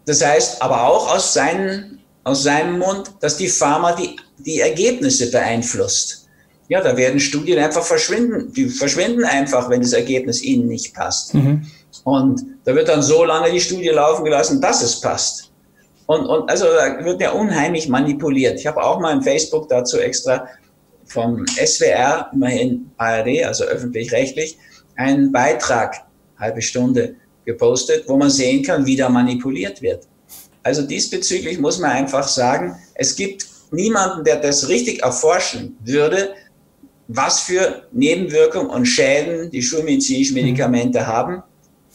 das 0.05 0.25
heißt 0.25 0.61
aber 0.61 0.87
auch 0.87 1.13
aus, 1.13 1.33
seinen, 1.33 1.99
aus 2.23 2.43
seinem 2.43 2.79
Mund, 2.79 3.11
dass 3.19 3.35
die 3.35 3.49
Pharma 3.49 3.91
die, 3.97 4.15
die 4.37 4.61
Ergebnisse 4.61 5.29
beeinflusst. 5.29 6.29
Ja, 6.69 6.79
da 6.79 6.95
werden 6.95 7.19
Studien 7.19 7.59
einfach 7.59 7.83
verschwinden, 7.83 8.53
die 8.53 8.69
verschwinden 8.69 9.25
einfach, 9.25 9.69
wenn 9.69 9.81
das 9.81 9.91
Ergebnis 9.91 10.41
ihnen 10.41 10.69
nicht 10.69 10.93
passt. 10.93 11.33
Mhm. 11.33 11.67
Und 12.05 12.45
da 12.63 12.73
wird 12.73 12.87
dann 12.87 13.01
so 13.01 13.25
lange 13.25 13.51
die 13.51 13.59
Studie 13.59 13.89
laufen 13.89 14.23
gelassen, 14.23 14.61
dass 14.61 14.81
es 14.81 15.01
passt. 15.01 15.48
Und, 16.09 16.25
und 16.25 16.49
also 16.49 16.65
da 16.65 17.05
wird 17.05 17.21
ja 17.21 17.33
unheimlich 17.33 17.87
manipuliert. 17.87 18.59
Ich 18.59 18.65
habe 18.65 18.81
auch 18.81 18.99
mal 18.99 19.13
im 19.13 19.21
Facebook 19.21 19.69
dazu 19.69 19.99
extra 19.99 20.47
vom 21.05 21.45
SWR, 21.45 22.31
immerhin 22.33 22.89
ARD, 22.97 23.43
also 23.45 23.63
öffentlich-rechtlich, 23.65 24.57
einen 24.95 25.31
Beitrag, 25.31 25.97
halbe 26.39 26.63
Stunde, 26.63 27.13
gepostet, 27.45 28.05
wo 28.07 28.17
man 28.17 28.31
sehen 28.31 28.63
kann, 28.63 28.87
wie 28.87 28.95
da 28.95 29.07
manipuliert 29.07 29.83
wird. 29.83 30.07
Also 30.63 30.81
diesbezüglich 30.81 31.59
muss 31.59 31.77
man 31.77 31.91
einfach 31.91 32.27
sagen, 32.27 32.75
es 32.95 33.15
gibt 33.15 33.45
niemanden, 33.69 34.23
der 34.23 34.37
das 34.37 34.67
richtig 34.67 35.03
erforschen 35.03 35.77
würde, 35.85 36.33
was 37.07 37.41
für 37.41 37.83
Nebenwirkungen 37.91 38.71
und 38.71 38.87
Schäden 38.87 39.51
die 39.51 39.61
schulmedizinischen 39.61 40.33
Medikamente 40.33 41.01
mhm. 41.01 41.05
haben. 41.07 41.43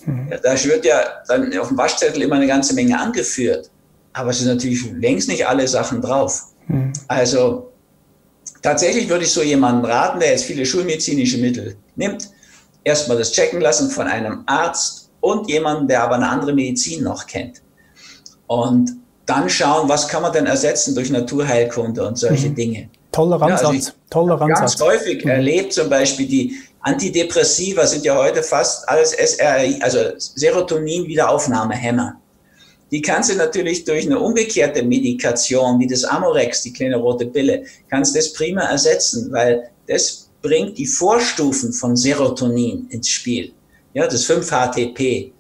Mhm. 0.06 0.28
Ja, 0.30 0.38
da 0.38 0.64
wird 0.64 0.84
ja 0.84 1.02
dann 1.26 1.58
auf 1.58 1.66
dem 1.66 1.76
Waschzettel 1.76 2.22
immer 2.22 2.36
eine 2.36 2.46
ganze 2.46 2.74
Menge 2.74 2.96
angeführt. 2.96 3.72
Aber 4.14 4.30
es 4.30 4.38
sind 4.38 4.48
natürlich 4.48 4.90
längst 4.92 5.28
nicht 5.28 5.46
alle 5.46 5.68
Sachen 5.68 6.00
drauf. 6.00 6.44
Mhm. 6.68 6.92
Also 7.08 7.72
tatsächlich 8.62 9.08
würde 9.08 9.24
ich 9.24 9.32
so 9.32 9.42
jemanden 9.42 9.84
raten, 9.84 10.20
der 10.20 10.30
jetzt 10.30 10.44
viele 10.44 10.64
schulmedizinische 10.64 11.38
Mittel 11.38 11.76
nimmt, 11.96 12.30
erstmal 12.82 13.18
das 13.18 13.32
checken 13.32 13.60
lassen 13.60 13.90
von 13.90 14.06
einem 14.06 14.42
Arzt 14.46 15.10
und 15.20 15.50
jemanden, 15.50 15.88
der 15.88 16.02
aber 16.02 16.16
eine 16.16 16.28
andere 16.28 16.52
Medizin 16.52 17.04
noch 17.04 17.26
kennt. 17.26 17.62
Und 18.46 18.92
dann 19.26 19.48
schauen, 19.48 19.88
was 19.88 20.08
kann 20.08 20.22
man 20.22 20.32
denn 20.32 20.46
ersetzen 20.46 20.94
durch 20.94 21.10
Naturheilkunde 21.10 22.06
und 22.06 22.18
solche 22.18 22.50
mhm. 22.50 22.54
Dinge. 22.54 22.88
Toller 23.10 23.40
Ansatz. 23.40 23.62
Ja, 23.62 23.68
also 23.68 23.90
Toller 24.10 24.40
Ansatz. 24.40 24.78
Ganz 24.78 24.80
häufig 24.80 25.24
mhm. 25.24 25.30
erlebt 25.30 25.72
zum 25.72 25.88
Beispiel 25.88 26.26
die 26.26 26.56
Antidepressiva 26.80 27.86
sind 27.86 28.04
ja 28.04 28.16
heute 28.16 28.42
fast 28.42 28.86
alles 28.88 29.12
SRI, 29.12 29.78
also 29.80 29.98
Serotonin-Wiederaufnahmehämmer. 30.18 32.20
Die 32.90 33.02
kannst 33.02 33.30
du 33.30 33.34
natürlich 33.34 33.84
durch 33.84 34.06
eine 34.06 34.18
umgekehrte 34.18 34.82
Medikation, 34.82 35.78
wie 35.80 35.86
das 35.86 36.04
Amorex, 36.04 36.62
die 36.62 36.72
kleine 36.72 36.96
rote 36.96 37.26
Pille, 37.26 37.64
kannst 37.90 38.16
das 38.16 38.32
prima 38.32 38.62
ersetzen, 38.62 39.32
weil 39.32 39.70
das 39.86 40.30
bringt 40.42 40.76
die 40.78 40.86
Vorstufen 40.86 41.72
von 41.72 41.96
Serotonin 41.96 42.86
ins 42.90 43.08
Spiel. 43.08 43.52
Ja, 43.94 44.06
das 44.06 44.28
5-HTP, 44.28 45.32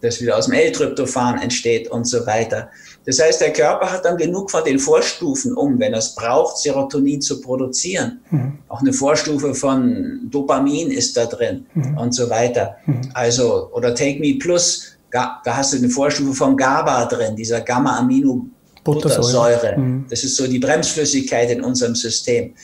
das 0.00 0.20
wieder 0.20 0.36
aus 0.38 0.46
dem 0.46 0.54
L-Tryptophan 0.54 1.42
entsteht 1.42 1.88
und 1.90 2.06
so 2.06 2.26
weiter. 2.26 2.70
Das 3.04 3.20
heißt, 3.20 3.40
der 3.40 3.52
Körper 3.52 3.90
hat 3.90 4.04
dann 4.04 4.16
genug 4.16 4.50
von 4.50 4.64
den 4.64 4.78
Vorstufen, 4.78 5.54
um, 5.54 5.78
wenn 5.78 5.92
er 5.92 5.98
es 5.98 6.14
braucht, 6.14 6.58
Serotonin 6.58 7.20
zu 7.20 7.40
produzieren. 7.40 8.20
Mhm. 8.30 8.58
Auch 8.68 8.80
eine 8.80 8.92
Vorstufe 8.92 9.54
von 9.54 10.28
Dopamin 10.30 10.90
ist 10.90 11.16
da 11.16 11.26
drin 11.26 11.66
mhm. 11.74 11.98
und 11.98 12.14
so 12.14 12.30
weiter. 12.30 12.76
Mhm. 12.86 13.10
Also, 13.14 13.70
oder 13.72 13.94
Take 13.94 14.20
Me 14.20 14.38
Plus, 14.38 14.92
da 15.10 15.40
hast 15.46 15.72
du 15.72 15.78
eine 15.78 15.88
Vorstufe 15.88 16.34
von 16.34 16.56
GABA 16.56 17.06
drin, 17.06 17.36
dieser 17.36 17.60
Gamma-Amino-Buttersäure. 17.60 19.76
Mhm. 19.76 20.06
Das 20.08 20.24
ist 20.24 20.36
so 20.36 20.46
die 20.46 20.58
Bremsflüssigkeit 20.58 21.50
in 21.50 21.62
unserem 21.62 21.94
System. 21.94 22.54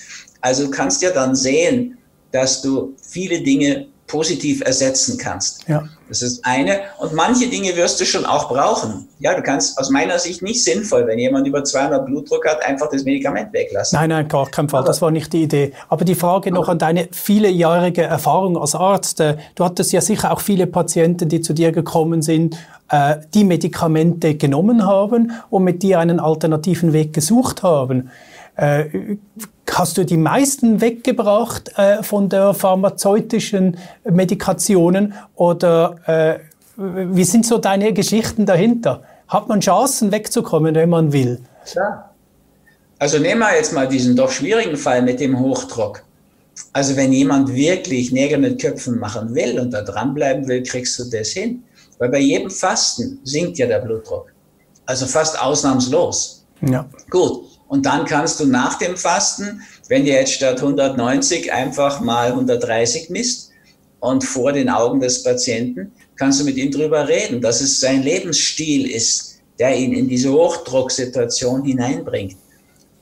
Also 0.41 0.67
du 0.67 0.71
kannst 0.71 1.03
ja 1.03 1.11
dann 1.11 1.35
sehen, 1.35 1.99
dass 2.31 2.63
du 2.63 2.95
viele 3.03 3.41
Dinge 3.41 3.89
positiv 4.07 4.63
ersetzen 4.63 5.19
kannst. 5.19 5.67
Ja. 5.69 5.85
Das 6.09 6.23
ist 6.23 6.45
eine. 6.45 6.81
Und 6.99 7.15
manche 7.15 7.49
Dinge 7.49 7.75
wirst 7.75 8.01
du 8.01 8.05
schon 8.05 8.25
auch 8.25 8.49
brauchen. 8.49 9.09
Ja, 9.19 9.35
du 9.35 9.43
kannst 9.43 9.79
aus 9.79 9.91
meiner 9.91 10.19
Sicht 10.19 10.41
nicht 10.41 10.63
sinnvoll, 10.63 11.07
wenn 11.07 11.19
jemand 11.19 11.47
über 11.49 11.65
200 11.65 12.07
Blutdruck 12.07 12.47
hat, 12.47 12.65
einfach 12.65 12.89
das 12.91 13.05
Medikament 13.05 13.53
weglassen. 13.53 13.99
Nein, 13.99 14.11
nein, 14.11 14.29
gar 14.29 14.47
kein 14.47 14.69
Fall. 14.69 14.85
Das 14.85 15.03
war 15.03 15.11
nicht 15.11 15.33
die 15.33 15.43
Idee. 15.43 15.73
Aber 15.89 16.05
die 16.05 16.15
Frage 16.15 16.53
noch 16.53 16.69
an 16.69 16.79
deine 16.79 17.09
vielejährige 17.11 18.03
Erfahrung 18.03 18.57
als 18.57 18.75
Arzt. 18.75 19.21
Äh, 19.21 19.37
du 19.57 19.65
hattest 19.65 19.93
ja 19.93 20.01
sicher 20.01 20.33
auch 20.33 20.41
viele 20.41 20.69
Patienten, 20.69 21.29
die 21.29 21.41
zu 21.41 21.53
dir 21.53 21.73
gekommen 21.73 22.23
sind, 22.23 22.57
äh, 22.89 23.17
die 23.35 23.43
Medikamente 23.45 24.37
genommen 24.37 24.87
haben 24.87 25.33
und 25.51 25.65
mit 25.65 25.83
dir 25.83 25.99
einen 25.99 26.21
alternativen 26.21 26.93
Weg 26.93 27.13
gesucht 27.13 27.65
haben. 27.65 28.11
Hast 29.71 29.99
du 29.99 30.05
die 30.05 30.17
meisten 30.17 30.81
weggebracht 30.81 31.73
äh, 31.77 32.03
von 32.03 32.29
der 32.29 32.55
pharmazeutischen 32.55 33.77
Medikationen 34.05 35.15
oder 35.35 35.97
äh, 36.07 36.39
wie 36.77 37.25
sind 37.25 37.47
so 37.47 37.59
deine 37.59 37.93
Geschichten 37.93 38.47
dahinter? 38.47 39.03
Hat 39.29 39.49
man 39.49 39.61
Chancen 39.61 40.13
wegzukommen, 40.13 40.75
wenn 40.75 40.89
man 40.89 41.13
will? 41.13 41.41
Klar. 41.65 42.15
Also 42.99 43.19
nehmen 43.19 43.41
wir 43.41 43.55
jetzt 43.57 43.73
mal 43.73 43.89
diesen 43.89 44.17
doch 44.17 44.31
schwierigen 44.31 44.77
Fall 44.77 45.03
mit 45.03 45.21
dem 45.21 45.39
Hochdruck. 45.39 46.03
Also 46.73 46.97
wenn 46.97 47.13
jemand 47.13 47.53
wirklich 47.53 48.13
Nägel 48.13 48.39
mit 48.39 48.61
Köpfen 48.61 48.99
machen 48.99 49.35
will 49.35 49.59
und 49.61 49.73
da 49.73 49.83
dranbleiben 49.83 50.49
will, 50.49 50.63
kriegst 50.63 50.99
du 50.99 51.05
das 51.05 51.29
hin. 51.29 51.63
Weil 51.99 52.09
bei 52.11 52.21
jedem 52.21 52.51
Fasten 52.51 53.21
sinkt 53.25 53.59
ja 53.59 53.67
der 53.67 53.81
Blutdruck. 53.81 54.33
Also 54.87 55.07
fast 55.07 55.41
ausnahmslos. 55.41 56.45
Ja. 56.63 56.87
Gut. 57.11 57.56
Und 57.69 57.87
dann 57.87 58.05
kannst 58.05 58.41
du 58.41 58.47
nach 58.47 58.79
dem 58.79 58.97
Fasten, 58.97 59.63
wenn 59.89 60.05
dir 60.05 60.15
jetzt 60.15 60.33
statt 60.33 60.59
190 60.59 61.53
einfach 61.53 62.01
mal 62.01 62.29
130 62.29 63.11
misst 63.11 63.51
und 64.01 64.25
vor 64.25 64.53
den 64.53 64.69
Augen 64.69 65.01
des 65.01 65.23
Patienten, 65.23 65.93
kannst 66.17 66.41
du 66.41 66.45
mit 66.45 66.57
ihm 66.57 66.71
drüber 66.71 67.09
reden, 67.09 67.41
dass 67.41 67.61
es 67.61 67.81
sein 67.81 68.03
Lebensstil 68.03 68.91
ist, 68.91 69.41
der 69.59 69.77
ihn 69.77 69.93
in 69.93 70.09
diese 70.09 70.33
Hochdrucksituation 70.33 71.65
hineinbringt. 71.65 72.37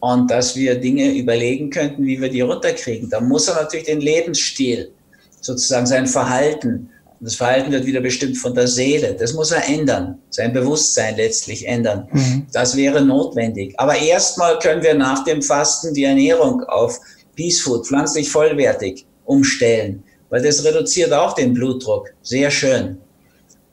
Und 0.01 0.31
dass 0.31 0.55
wir 0.55 0.75
Dinge 0.75 1.15
überlegen 1.15 1.71
könnten, 1.71 2.05
wie 2.05 2.21
wir 2.21 2.29
die 2.29 2.43
runterkriegen. 2.43 3.09
Da 3.09 3.21
muss 3.21 3.49
er 3.49 3.55
natürlich 3.55 3.87
den 3.87 4.03
Lebensstil, 4.03 4.93
sozusagen 5.41 5.87
sein 5.87 6.07
Verhalten, 6.07 6.91
das 7.21 7.37
Verhalten 7.37 7.73
wird 7.73 7.87
wieder 7.87 8.01
bestimmt 8.01 8.37
von 8.37 8.55
der 8.55 8.67
Seele. 8.67 9.15
Das 9.15 9.33
muss 9.33 9.51
er 9.53 9.67
ändern, 9.69 10.19
sein 10.31 10.53
Bewusstsein 10.53 11.17
letztlich 11.17 11.67
ändern. 11.67 12.09
Mhm. 12.13 12.47
Das 12.53 12.77
wäre 12.77 13.03
notwendig. 13.03 13.75
Aber 13.79 13.97
erstmal 13.97 14.59
können 14.59 14.83
wir 14.83 14.95
nach 14.95 15.25
dem 15.25 15.41
Fasten 15.43 15.95
die 15.95 16.05
Ernährung 16.05 16.63
auf 16.65 17.01
Peace 17.37 17.61
Food, 17.61 17.87
pflanzlich 17.87 18.31
vollwertig, 18.31 19.07
umstellen, 19.25 20.03
weil 20.31 20.43
das 20.43 20.65
reduziert 20.65 21.13
auch 21.13 21.35
den 21.35 21.55
Blutdruck. 21.55 22.13
Sehr 22.23 22.51
schön. 22.51 22.99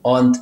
Und 0.02 0.38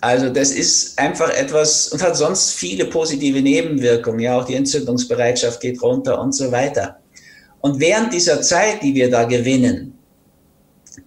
also 0.00 0.30
das 0.30 0.50
ist 0.50 0.98
einfach 0.98 1.30
etwas 1.30 1.88
und 1.88 2.02
hat 2.02 2.16
sonst 2.16 2.52
viele 2.52 2.86
positive 2.86 3.42
Nebenwirkungen. 3.42 4.20
Ja, 4.20 4.38
auch 4.38 4.44
die 4.44 4.54
Entzündungsbereitschaft 4.54 5.60
geht 5.60 5.82
runter 5.82 6.20
und 6.20 6.34
so 6.34 6.50
weiter. 6.50 6.98
Und 7.60 7.78
während 7.78 8.12
dieser 8.12 8.40
Zeit, 8.40 8.82
die 8.82 8.94
wir 8.94 9.10
da 9.10 9.24
gewinnen, 9.24 9.98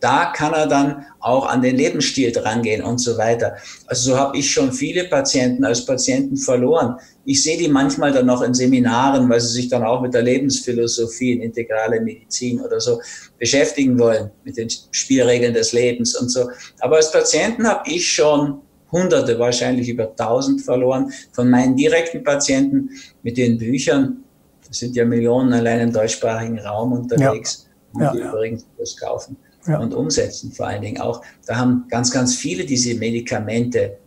da 0.03 0.33
kann 0.35 0.53
er 0.53 0.67
dann 0.67 1.05
auch 1.21 1.45
an 1.45 1.61
den 1.61 1.77
Lebensstil 1.77 2.33
drangehen 2.33 2.83
und 2.83 2.97
so 2.97 3.17
weiter. 3.17 3.55
Also 3.87 4.11
so 4.11 4.17
habe 4.17 4.37
ich 4.37 4.51
schon 4.51 4.73
viele 4.73 5.05
Patienten 5.05 5.63
als 5.63 5.85
Patienten 5.85 6.35
verloren. 6.35 6.97
Ich 7.23 7.41
sehe 7.41 7.57
die 7.57 7.69
manchmal 7.69 8.11
dann 8.11 8.25
noch 8.25 8.41
in 8.41 8.53
Seminaren, 8.53 9.29
weil 9.29 9.39
sie 9.39 9.53
sich 9.53 9.69
dann 9.69 9.81
auch 9.81 10.01
mit 10.01 10.13
der 10.13 10.23
Lebensphilosophie 10.23 11.31
in 11.31 11.41
integrale 11.41 12.01
Medizin 12.01 12.59
oder 12.59 12.81
so 12.81 12.99
beschäftigen 13.39 13.97
wollen, 13.97 14.29
mit 14.43 14.57
den 14.57 14.67
Spielregeln 14.69 15.53
des 15.53 15.71
Lebens 15.71 16.15
und 16.15 16.27
so. 16.27 16.49
Aber 16.81 16.97
als 16.97 17.09
Patienten 17.09 17.65
habe 17.65 17.89
ich 17.89 18.05
schon 18.05 18.59
Hunderte, 18.91 19.39
wahrscheinlich 19.39 19.87
über 19.87 20.13
tausend 20.17 20.61
verloren 20.61 21.13
von 21.31 21.49
meinen 21.49 21.77
direkten 21.77 22.25
Patienten 22.25 22.89
mit 23.23 23.37
den 23.37 23.57
Büchern. 23.57 24.17
Das 24.67 24.79
sind 24.79 24.97
ja 24.97 25.05
Millionen 25.05 25.53
allein 25.53 25.79
im 25.79 25.93
deutschsprachigen 25.93 26.59
Raum 26.59 26.91
unterwegs. 26.91 27.69
Ja. 27.97 28.11
Die 28.11 28.19
ja, 28.19 28.29
übrigens 28.29 28.65
das 28.77 28.97
kaufen 28.97 29.37
ja. 29.67 29.79
und 29.79 29.93
umsetzen 29.93 30.51
vor 30.51 30.67
allen 30.67 30.81
Dingen 30.81 31.01
auch. 31.01 31.21
Da 31.45 31.57
haben 31.57 31.85
ganz, 31.89 32.11
ganz 32.11 32.35
viele 32.35 32.65
diese 32.65 32.95
Medikamente 32.95 33.97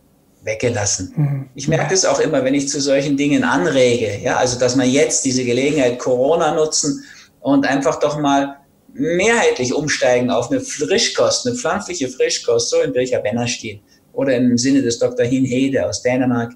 weggelassen. 0.43 1.13
Mhm. 1.15 1.49
Ich 1.55 1.67
merke 1.67 1.93
es 1.93 2.05
auch 2.05 2.19
immer, 2.19 2.43
wenn 2.43 2.53
ich 2.53 2.69
zu 2.69 2.79
solchen 2.79 3.17
Dingen 3.17 3.43
anrege, 3.43 4.19
ja, 4.23 4.37
also 4.37 4.59
dass 4.59 4.75
man 4.75 4.89
jetzt 4.89 5.25
diese 5.25 5.43
Gelegenheit 5.43 5.99
Corona 5.99 6.53
nutzen 6.53 7.03
und 7.41 7.67
einfach 7.67 7.99
doch 7.99 8.19
mal 8.19 8.57
mehrheitlich 8.93 9.73
umsteigen 9.73 10.29
auf 10.29 10.49
eine 10.49 10.61
Frischkost, 10.61 11.45
eine 11.45 11.55
pflanzliche 11.55 12.07
Frischkost, 12.07 12.69
so 12.69 12.81
in 12.81 12.93
welcher 12.93 13.19
Benner-Stil 13.19 13.79
oder 14.13 14.35
im 14.35 14.57
Sinne 14.57 14.81
des 14.81 14.97
Dr. 14.97 15.25
Hin 15.25 15.45
Hede 15.45 15.85
aus 15.85 16.01
Dänemark. 16.01 16.53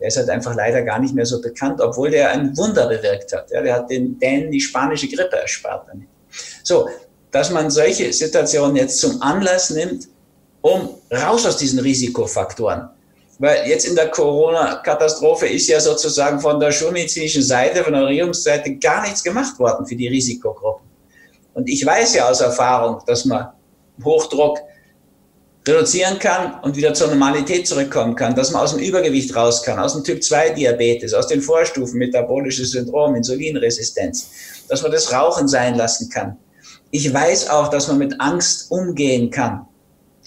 Der 0.00 0.08
ist 0.08 0.16
halt 0.16 0.30
einfach 0.30 0.54
leider 0.56 0.82
gar 0.82 0.98
nicht 0.98 1.14
mehr 1.14 1.26
so 1.26 1.40
bekannt, 1.40 1.80
obwohl 1.80 2.10
der 2.10 2.30
ein 2.30 2.56
Wunder 2.56 2.88
bewirkt 2.88 3.32
hat. 3.32 3.50
Ja, 3.50 3.60
der 3.62 3.74
hat 3.74 3.90
den 3.90 4.18
Dänen 4.18 4.50
die 4.50 4.60
spanische 4.60 5.08
Grippe 5.08 5.36
erspart 5.36 5.88
damit. 5.88 6.08
So, 6.64 6.88
dass 7.32 7.50
man 7.50 7.70
solche 7.70 8.12
Situationen 8.12 8.76
jetzt 8.76 8.98
zum 9.00 9.20
Anlass 9.20 9.70
nimmt, 9.70 10.06
um 10.60 10.90
raus 11.10 11.44
aus 11.44 11.56
diesen 11.56 11.80
Risikofaktoren. 11.80 12.88
Weil 13.38 13.66
jetzt 13.66 13.86
in 13.86 13.96
der 13.96 14.08
Corona-Katastrophe 14.08 15.48
ist 15.48 15.66
ja 15.66 15.80
sozusagen 15.80 16.38
von 16.38 16.60
der 16.60 16.70
schulmedizinischen 16.70 17.42
Seite, 17.42 17.82
von 17.82 17.94
der 17.94 18.06
Regierungsseite 18.06 18.76
gar 18.76 19.02
nichts 19.02 19.24
gemacht 19.24 19.58
worden 19.58 19.86
für 19.86 19.96
die 19.96 20.06
Risikogruppen. 20.06 20.86
Und 21.54 21.68
ich 21.68 21.84
weiß 21.84 22.14
ja 22.14 22.28
aus 22.28 22.40
Erfahrung, 22.40 23.02
dass 23.06 23.24
man 23.24 23.48
Hochdruck 24.04 24.58
reduzieren 25.66 26.18
kann 26.18 26.60
und 26.62 26.76
wieder 26.76 26.92
zur 26.92 27.08
Normalität 27.08 27.66
zurückkommen 27.66 28.14
kann, 28.14 28.34
dass 28.34 28.50
man 28.50 28.62
aus 28.62 28.74
dem 28.74 28.82
Übergewicht 28.82 29.34
raus 29.34 29.62
kann, 29.62 29.78
aus 29.78 29.94
dem 29.94 30.04
Typ-2-Diabetes, 30.04 31.14
aus 31.14 31.28
den 31.28 31.40
Vorstufen, 31.40 31.98
metabolisches 31.98 32.72
Syndrom, 32.72 33.14
Insulinresistenz, 33.14 34.30
dass 34.68 34.82
man 34.82 34.92
das 34.92 35.12
Rauchen 35.12 35.48
sein 35.48 35.76
lassen 35.76 36.08
kann, 36.10 36.36
ich 36.92 37.12
weiß 37.12 37.50
auch, 37.50 37.68
dass 37.68 37.88
man 37.88 37.98
mit 37.98 38.20
Angst 38.20 38.70
umgehen 38.70 39.28
kann 39.30 39.66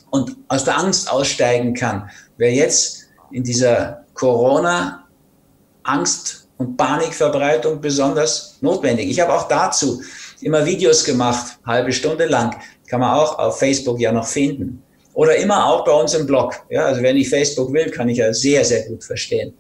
und 0.10 0.36
aus 0.48 0.66
der 0.66 0.78
Angst 0.78 1.10
aussteigen 1.10 1.74
kann. 1.74 2.10
Wer 2.38 2.52
jetzt 2.52 3.08
in 3.32 3.44
dieser 3.44 4.04
Corona-Angst- 4.16 6.48
und 6.58 6.76
Panikverbreitung 6.76 7.80
besonders 7.80 8.58
notwendig. 8.62 9.08
Ich 9.10 9.20
habe 9.20 9.34
auch 9.34 9.48
dazu 9.48 10.02
immer 10.42 10.66
Videos 10.66 11.04
gemacht, 11.04 11.60
halbe 11.66 11.92
Stunde 11.92 12.26
lang, 12.26 12.56
kann 12.88 13.00
man 13.00 13.12
auch 13.12 13.38
auf 13.38 13.60
Facebook 13.60 14.00
ja 14.00 14.12
noch 14.12 14.26
finden. 14.26 14.82
Oder 15.14 15.36
immer 15.36 15.68
auch 15.68 15.86
bei 15.86 15.92
uns 15.92 16.16
im 16.16 16.26
Blog. 16.26 16.56
Ja, 16.70 16.86
also 16.86 17.04
wenn 17.04 17.16
ich 17.16 17.30
Facebook 17.30 17.72
will, 17.72 17.92
kann 17.92 18.10
ich 18.10 18.18
ja 18.18 18.34
sehr, 18.34 18.66
sehr 18.66 18.88
gut 18.88 19.04
verstehen. 19.04 19.54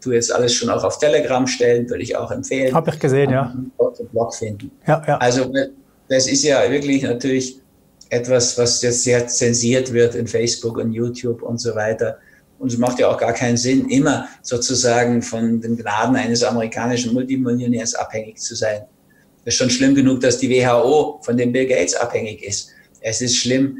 Tu 0.00 0.12
jetzt 0.12 0.30
alles 0.32 0.52
schon 0.52 0.68
auch 0.68 0.84
auf 0.84 0.98
Telegram 0.98 1.46
stellen, 1.46 1.88
würde 1.88 2.02
ich 2.02 2.14
auch 2.16 2.30
empfehlen. 2.30 2.74
Habe 2.74 2.90
ich 2.90 2.98
gesehen, 2.98 3.30
ja. 3.30 3.54
Blog 4.12 4.34
finden. 4.34 4.70
Ja, 4.86 5.02
ja. 5.06 5.16
Also 5.18 5.50
das 6.12 6.26
ist 6.26 6.44
ja 6.44 6.70
wirklich 6.70 7.02
natürlich 7.02 7.58
etwas, 8.10 8.58
was 8.58 8.82
jetzt 8.82 9.04
sehr 9.04 9.26
zensiert 9.26 9.92
wird 9.92 10.14
in 10.14 10.26
Facebook 10.26 10.76
und 10.76 10.92
YouTube 10.92 11.42
und 11.42 11.58
so 11.58 11.74
weiter. 11.74 12.18
Und 12.58 12.70
es 12.70 12.78
macht 12.78 12.98
ja 12.98 13.08
auch 13.08 13.18
gar 13.18 13.32
keinen 13.32 13.56
Sinn, 13.56 13.88
immer 13.88 14.28
sozusagen 14.42 15.22
von 15.22 15.60
den 15.60 15.76
Gnaden 15.76 16.14
eines 16.14 16.44
amerikanischen 16.44 17.14
Multimillionärs 17.14 17.94
abhängig 17.94 18.38
zu 18.38 18.54
sein. 18.54 18.82
Es 19.44 19.54
ist 19.54 19.58
schon 19.58 19.70
schlimm 19.70 19.94
genug, 19.94 20.20
dass 20.20 20.38
die 20.38 20.50
WHO 20.50 21.20
von 21.22 21.36
dem 21.36 21.50
Bill 21.52 21.66
Gates 21.66 21.94
abhängig 21.94 22.44
ist. 22.44 22.68
Es 23.00 23.20
ist 23.20 23.36
schlimm 23.36 23.78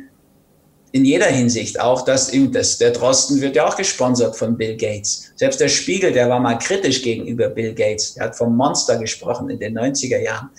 in 0.92 1.04
jeder 1.04 1.26
Hinsicht, 1.26 1.80
auch 1.80 2.02
dass 2.04 2.32
das, 2.50 2.78
der 2.78 2.90
Drosten 2.90 3.40
wird 3.40 3.56
ja 3.56 3.66
auch 3.66 3.76
gesponsert 3.76 4.36
von 4.36 4.56
Bill 4.56 4.76
Gates. 4.76 5.32
Selbst 5.36 5.60
der 5.60 5.68
Spiegel, 5.68 6.12
der 6.12 6.28
war 6.28 6.40
mal 6.40 6.58
kritisch 6.58 7.02
gegenüber 7.02 7.48
Bill 7.48 7.74
Gates. 7.74 8.14
Der 8.14 8.24
hat 8.24 8.36
vom 8.36 8.56
Monster 8.56 8.98
gesprochen 8.98 9.48
in 9.48 9.58
den 9.58 9.78
90er 9.78 10.18
Jahren. 10.18 10.50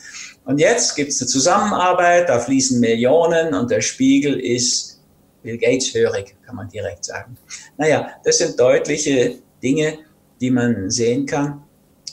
Und 0.46 0.60
jetzt 0.60 0.96
gibt 0.96 1.12
es 1.12 1.22
eine 1.22 1.28
Zusammenarbeit, 1.28 2.28
da 2.28 2.40
fließen 2.40 2.80
Millionen 2.80 3.54
und 3.54 3.72
der 3.72 3.82
Spiegel 3.82 4.40
ist 4.40 5.02
Bill 5.42 5.58
Gates 5.58 5.94
hörig, 5.94 6.36
kann 6.46 6.56
man 6.56 6.70
direkt 6.70 7.06
sagen. 7.06 7.38
Naja, 7.78 8.10
das 8.24 8.40
sind 8.40 8.60
deutliche 8.60 9.40
Dinge, 9.62 10.00
die 10.42 10.52
man 10.52 10.90
sehen 10.90 11.26
kann. 11.26 11.64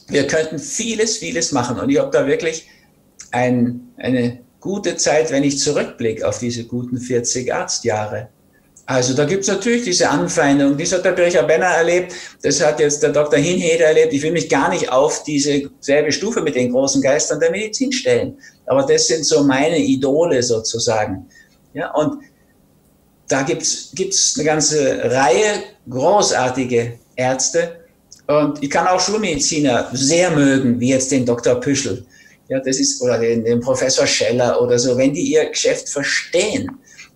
Wir 0.08 0.26
könnten 0.26 0.58
vieles, 0.58 1.18
vieles 1.18 1.52
machen 1.52 1.78
und 1.78 1.88
ich 1.88 1.98
habe 1.98 2.10
da 2.10 2.26
wirklich 2.26 2.68
ein, 3.32 3.92
eine 3.96 4.40
gute 4.60 4.96
Zeit, 4.96 5.30
wenn 5.30 5.44
ich 5.44 5.58
zurückblicke 5.58 6.26
auf 6.26 6.38
diese 6.38 6.64
guten 6.64 6.98
40 6.98 7.52
Arztjahre. 7.52 8.28
Also 8.90 9.14
da 9.14 9.24
gibt's 9.24 9.46
natürlich 9.46 9.84
diese 9.84 10.10
Anfeindung, 10.10 10.76
das 10.76 10.90
hat 10.90 11.04
der 11.04 11.12
Bircher 11.12 11.44
Benner 11.44 11.66
erlebt, 11.66 12.12
das 12.42 12.60
hat 12.60 12.80
jetzt 12.80 13.00
der 13.04 13.10
Dr. 13.10 13.38
Hinheder 13.38 13.84
erlebt. 13.84 14.12
Ich 14.12 14.20
will 14.20 14.32
mich 14.32 14.48
gar 14.48 14.68
nicht 14.68 14.90
auf 14.90 15.22
diese 15.22 15.70
selbe 15.78 16.10
Stufe 16.10 16.40
mit 16.40 16.56
den 16.56 16.72
großen 16.72 17.00
Geistern 17.00 17.38
der 17.38 17.52
Medizin 17.52 17.92
stellen. 17.92 18.36
Aber 18.66 18.82
das 18.82 19.06
sind 19.06 19.24
so 19.24 19.44
meine 19.44 19.78
Idole 19.78 20.42
sozusagen. 20.42 21.24
Ja, 21.72 21.94
und 21.94 22.18
da 23.28 23.42
gibt's 23.42 23.92
gibt's 23.94 24.34
eine 24.34 24.44
ganze 24.44 25.04
Reihe 25.04 25.62
großartige 25.88 26.98
Ärzte. 27.14 27.84
Und 28.26 28.60
ich 28.60 28.70
kann 28.70 28.88
auch 28.88 28.98
Schulmediziner 28.98 29.88
sehr 29.92 30.32
mögen, 30.32 30.80
wie 30.80 30.88
jetzt 30.88 31.12
den 31.12 31.24
Dr. 31.24 31.54
Püschel. 31.60 32.04
Ja, 32.48 32.58
das 32.58 32.80
ist, 32.80 33.00
oder 33.00 33.20
den, 33.20 33.44
den 33.44 33.60
Professor 33.60 34.04
Scheller 34.04 34.60
oder 34.60 34.80
so. 34.80 34.96
Wenn 34.96 35.14
die 35.14 35.32
ihr 35.32 35.48
Geschäft 35.48 35.88
verstehen, 35.88 36.68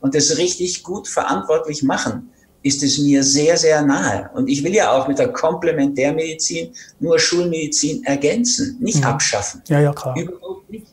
und 0.04 0.14
das 0.14 0.37
richtig 0.37 0.82
gut 0.82 1.08
verantwortlich 1.08 1.82
machen, 1.82 2.28
ist 2.62 2.82
es 2.82 2.99
mir 2.99 3.23
sehr, 3.23 3.56
sehr 3.56 3.80
nahe. 3.80 4.28
Und 4.34 4.49
ich 4.49 4.62
will 4.62 4.75
ja 4.75 4.92
auch 4.92 5.08
mit 5.08 5.18
der 5.18 5.28
Komplementärmedizin 5.28 6.75
nur 7.00 7.18
Schulmedizin 7.18 8.04
ergänzen, 8.04 8.76
nicht 8.80 8.99
mhm. 8.99 9.04
abschaffen. 9.04 9.62
Ja, 9.66 9.80
ja, 9.80 9.94
klar. 9.94 10.14
Überhaupt 10.14 10.70
nicht. 10.70 10.88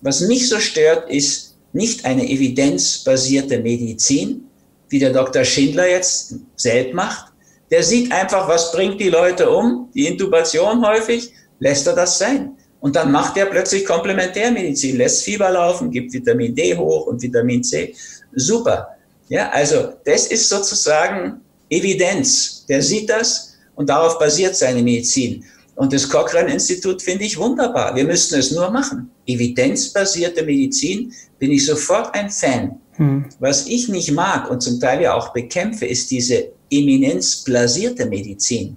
Was 0.00 0.20
mich 0.20 0.48
so 0.48 0.60
stört, 0.60 1.10
ist 1.10 1.56
nicht 1.72 2.04
eine 2.04 2.24
evidenzbasierte 2.24 3.58
Medizin, 3.58 4.44
wie 4.90 5.00
der 5.00 5.12
Dr. 5.12 5.42
Schindler 5.42 5.88
jetzt 5.88 6.36
selbst 6.54 6.94
macht. 6.94 7.32
Der 7.72 7.82
sieht 7.82 8.12
einfach, 8.12 8.46
was 8.46 8.70
bringt 8.70 9.00
die 9.00 9.10
Leute 9.10 9.50
um, 9.50 9.88
die 9.92 10.06
Intubation 10.06 10.86
häufig, 10.86 11.32
lässt 11.58 11.88
er 11.88 11.96
das 11.96 12.16
sein. 12.16 12.52
Und 12.78 12.94
dann 12.94 13.10
macht 13.10 13.36
er 13.36 13.46
plötzlich 13.46 13.84
Komplementärmedizin, 13.84 14.98
lässt 14.98 15.24
Fieber 15.24 15.50
laufen, 15.50 15.90
gibt 15.90 16.12
Vitamin 16.12 16.54
D 16.54 16.76
hoch 16.76 17.06
und 17.06 17.20
Vitamin 17.22 17.64
C 17.64 17.92
super. 18.34 18.88
Ja, 19.28 19.50
also 19.50 19.94
das 20.04 20.26
ist 20.26 20.48
sozusagen 20.48 21.40
Evidenz. 21.68 22.66
Der 22.68 22.82
sieht 22.82 23.08
das 23.08 23.54
und 23.74 23.88
darauf 23.88 24.18
basiert 24.18 24.56
seine 24.56 24.82
Medizin. 24.82 25.44
Und 25.74 25.92
das 25.92 26.08
Cochrane-Institut 26.08 27.00
finde 27.00 27.24
ich 27.24 27.38
wunderbar. 27.38 27.94
Wir 27.96 28.04
müssten 28.04 28.34
es 28.38 28.52
nur 28.52 28.70
machen. 28.70 29.10
Evidenzbasierte 29.26 30.44
Medizin 30.44 31.12
bin 31.38 31.50
ich 31.50 31.64
sofort 31.64 32.14
ein 32.14 32.28
Fan. 32.28 32.78
Hm. 32.96 33.24
Was 33.40 33.66
ich 33.66 33.88
nicht 33.88 34.12
mag 34.12 34.50
und 34.50 34.60
zum 34.60 34.78
Teil 34.78 35.00
ja 35.00 35.14
auch 35.14 35.32
bekämpfe, 35.32 35.86
ist 35.86 36.10
diese 36.10 36.48
eminenzblasierte 36.70 38.06
Medizin, 38.06 38.76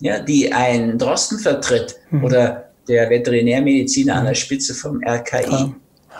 ja, 0.00 0.18
die 0.18 0.52
ein 0.52 0.98
Drosten 0.98 1.38
vertritt 1.38 1.96
hm. 2.10 2.24
oder 2.24 2.70
der 2.88 3.08
Veterinärmediziner 3.08 4.14
hm. 4.14 4.20
an 4.20 4.26
der 4.26 4.34
Spitze 4.34 4.74
vom 4.74 5.00
RKI. 5.04 5.72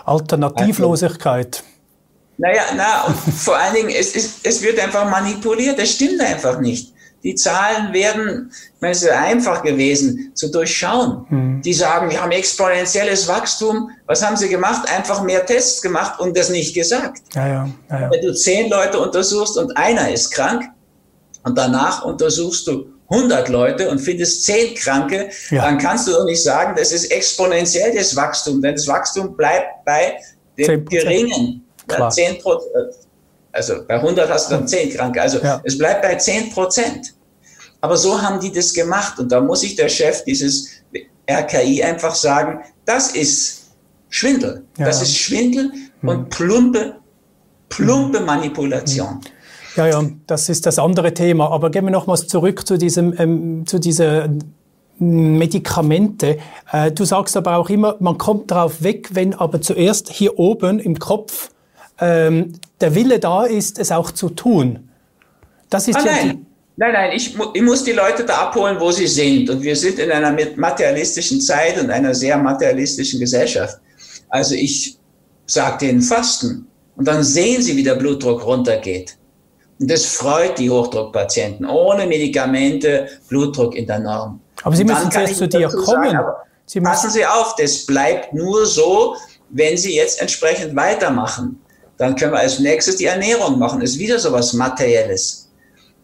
Alternativlosigkeit. 0.05 1.57
Also, 1.57 1.76
naja, 2.39 2.63
na, 2.77 3.05
und 3.05 3.17
vor 3.17 3.57
allen 3.57 3.75
Dingen, 3.75 3.91
es, 3.91 4.15
es, 4.15 4.41
es 4.43 4.63
wird 4.63 4.79
einfach 4.79 5.09
manipuliert, 5.09 5.79
das 5.79 5.93
stimmt 5.93 6.21
einfach 6.21 6.61
nicht. 6.61 6.93
Die 7.23 7.35
Zahlen 7.35 7.93
werden, 7.93 8.53
ich 8.53 8.81
meine, 8.81 8.93
es 8.93 9.03
ist 9.03 9.11
einfach 9.11 9.63
gewesen 9.63 10.31
zu 10.35 10.49
durchschauen. 10.49 11.27
Hm. 11.29 11.63
Die 11.63 11.73
sagen, 11.73 12.11
wir 12.11 12.23
haben 12.23 12.31
exponentielles 12.31 13.27
Wachstum. 13.27 13.91
Was 14.07 14.25
haben 14.25 14.37
sie 14.37 14.49
gemacht? 14.49 14.89
Einfach 14.89 15.23
mehr 15.25 15.45
Tests 15.45 15.83
gemacht 15.83 16.21
und 16.21 16.37
das 16.37 16.51
nicht 16.51 16.75
gesagt. 16.75 17.23
Ja, 17.35 17.49
ja, 17.49 17.71
ja. 17.91 18.11
Wenn 18.13 18.21
du 18.21 18.33
zehn 18.33 18.71
Leute 18.71 19.01
untersuchst 19.01 19.57
und 19.57 19.77
einer 19.77 20.13
ist 20.13 20.31
krank 20.31 20.65
und 21.43 21.59
danach 21.59 22.05
untersuchst 22.05 22.67
du 22.69 22.87
100 23.09 23.49
Leute 23.49 23.91
und 23.91 23.99
findest 23.99 24.45
zehn 24.45 24.75
Kranke, 24.75 25.31
dann 25.51 25.79
kannst 25.79 26.07
du 26.07 26.13
doch 26.13 26.25
nicht 26.25 26.43
sagen, 26.43 26.75
das 26.77 26.93
ist 26.93 27.11
exponentielles 27.11 28.15
Wachstum, 28.15 28.61
denn 28.63 28.75
das 28.75 28.87
Wachstum 28.87 29.37
bleibt 29.37 29.85
bei 29.85 30.17
dem 30.57 30.85
geringen 30.85 31.66
Klar. 31.87 32.11
10 32.11 32.39
also 33.53 33.75
bei 33.89 33.95
100 33.95 34.29
hast 34.29 34.51
du 34.51 34.57
dann 34.57 34.69
10 34.69 34.91
Kranke. 34.91 35.21
Also 35.21 35.39
ja. 35.39 35.61
es 35.65 35.79
bleibt 35.79 36.03
bei 36.03 36.15
10 36.15 36.51
Prozent. 36.51 37.15
Aber 37.81 37.97
so 37.97 38.21
haben 38.21 38.39
die 38.41 38.53
das 38.53 38.73
gemacht. 38.73 39.19
Und 39.19 39.33
da 39.33 39.41
muss 39.41 39.63
ich 39.63 39.77
der 39.77 39.89
Chef 39.89 40.25
dieses 40.25 40.69
RKI 41.31 41.83
einfach 41.83 42.15
sagen, 42.15 42.61
das 42.85 43.13
ist 43.13 43.69
Schwindel. 44.11 44.65
Ja. 44.79 44.87
Das 44.87 45.03
ist 45.03 45.17
Schwindel 45.17 45.73
hm. 46.01 46.09
und 46.09 46.31
plumpe, 46.31 46.97
plumpe 47.69 48.19
hm. 48.19 48.27
Manipulation. 48.27 49.21
Ja, 49.77 49.87
ja, 49.87 50.05
das 50.27 50.49
ist 50.49 50.67
das 50.67 50.79
andere 50.79 51.13
Thema. 51.13 51.51
Aber 51.51 51.71
gehen 51.71 51.85
wir 51.85 51.91
nochmals 51.91 52.27
zurück 52.27 52.67
zu 52.67 52.79
diesem, 52.79 53.15
ähm, 53.19 53.67
zu 53.67 53.79
dieser 53.79 54.29
Medikamente. 54.99 56.39
Äh, 56.73 56.93
du 56.93 57.05
sagst 57.05 57.37
aber 57.37 57.57
auch 57.57 57.69
immer, 57.69 57.97
man 58.01 58.17
kommt 58.17 58.51
darauf 58.51 58.83
weg, 58.83 59.11
wenn 59.13 59.35
aber 59.35 59.61
zuerst 59.61 60.11
hier 60.11 60.39
oben 60.39 60.79
im 60.79 60.99
Kopf 60.99 61.51
ähm, 62.01 62.53
der 62.81 62.95
Wille 62.95 63.19
da 63.19 63.45
ist, 63.45 63.79
es 63.79 63.91
auch 63.93 64.11
zu 64.11 64.31
tun. 64.31 64.89
Das 65.71 65.89
ist 65.89 65.97
ah, 65.97 66.05
ja 66.05 66.13
nein. 66.13 66.47
Nein, 66.79 66.93
nein, 66.93 67.13
ich, 67.15 67.35
ich, 67.55 67.63
muss 67.63 67.85
die 67.85 67.93
Leute 67.93 68.25
da 68.25 68.35
abholen, 68.49 68.79
wo 68.79 68.91
sie 68.91 69.07
sind. 69.07 69.49
Und 69.49 69.63
wir 69.63 69.75
sind 69.75 69.99
in 69.99 70.11
einer 70.11 70.37
materialistischen 70.57 71.41
Zeit 71.41 71.81
und 71.81 71.91
einer 71.91 72.15
sehr 72.15 72.37
materialistischen 72.37 73.19
Gesellschaft. 73.19 73.79
Also 74.29 74.55
ich 74.55 74.99
sage 75.47 75.87
denen 75.87 76.03
Fasten. 76.03 76.67
Und 76.97 77.09
dann 77.09 77.23
sehen 77.23 77.63
sie, 77.63 77.77
wie 77.77 77.83
der 77.83 77.95
Blutdruck 77.95 78.45
runtergeht. 78.45 79.17
Und 79.79 79.91
das 79.91 80.05
freut 80.05 80.59
die 80.59 80.69
Hochdruckpatienten. 80.69 81.67
Ohne 81.67 82.07
Medikamente, 82.07 83.09
Blutdruck 83.29 83.75
in 83.75 83.87
der 83.87 83.99
Norm. 84.01 84.41
Aber 84.63 84.75
Sie 84.75 84.85
müssen 84.85 85.11
zuerst 85.11 85.37
zu 85.37 85.49
dir 85.49 85.69
kommen. 85.69 86.11
Sagen, 86.11 86.27
Sie 86.67 86.81
passen 86.81 87.11
Sie 87.11 87.25
auf, 87.25 87.55
das 87.57 87.87
bleibt 87.87 88.33
nur 88.33 88.67
so, 88.67 89.17
wenn 89.51 89.77
Sie 89.77 89.95
jetzt 89.95 90.21
entsprechend 90.21 90.75
weitermachen. 90.75 91.61
Dann 91.99 92.17
können 92.17 92.33
wir 92.33 92.41
als 92.41 92.59
nächstes 92.59 92.97
die 92.97 93.07
Ernährung 93.07 93.59
machen. 93.59 93.81
Ist 93.81 93.99
wieder 93.99 94.19
so 94.19 94.33
was 94.33 94.53
Materielles. 94.53 95.51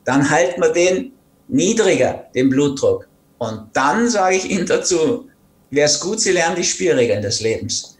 Dann 0.04 0.28
halten 0.28 0.60
wir 0.60 0.72
den 0.72 1.12
niedriger, 1.48 2.26
den 2.34 2.48
Blutdruck. 2.48 3.06
Und 3.38 3.68
dann 3.72 4.08
sage 4.08 4.36
ich 4.36 4.50
Ihnen 4.50 4.66
dazu, 4.66 5.28
wäre 5.70 5.86
es 5.86 6.00
gut, 6.00 6.20
Sie 6.20 6.32
lernen 6.32 6.56
die 6.56 6.64
Spielregeln 6.64 7.22
des 7.22 7.40
Lebens. 7.40 7.96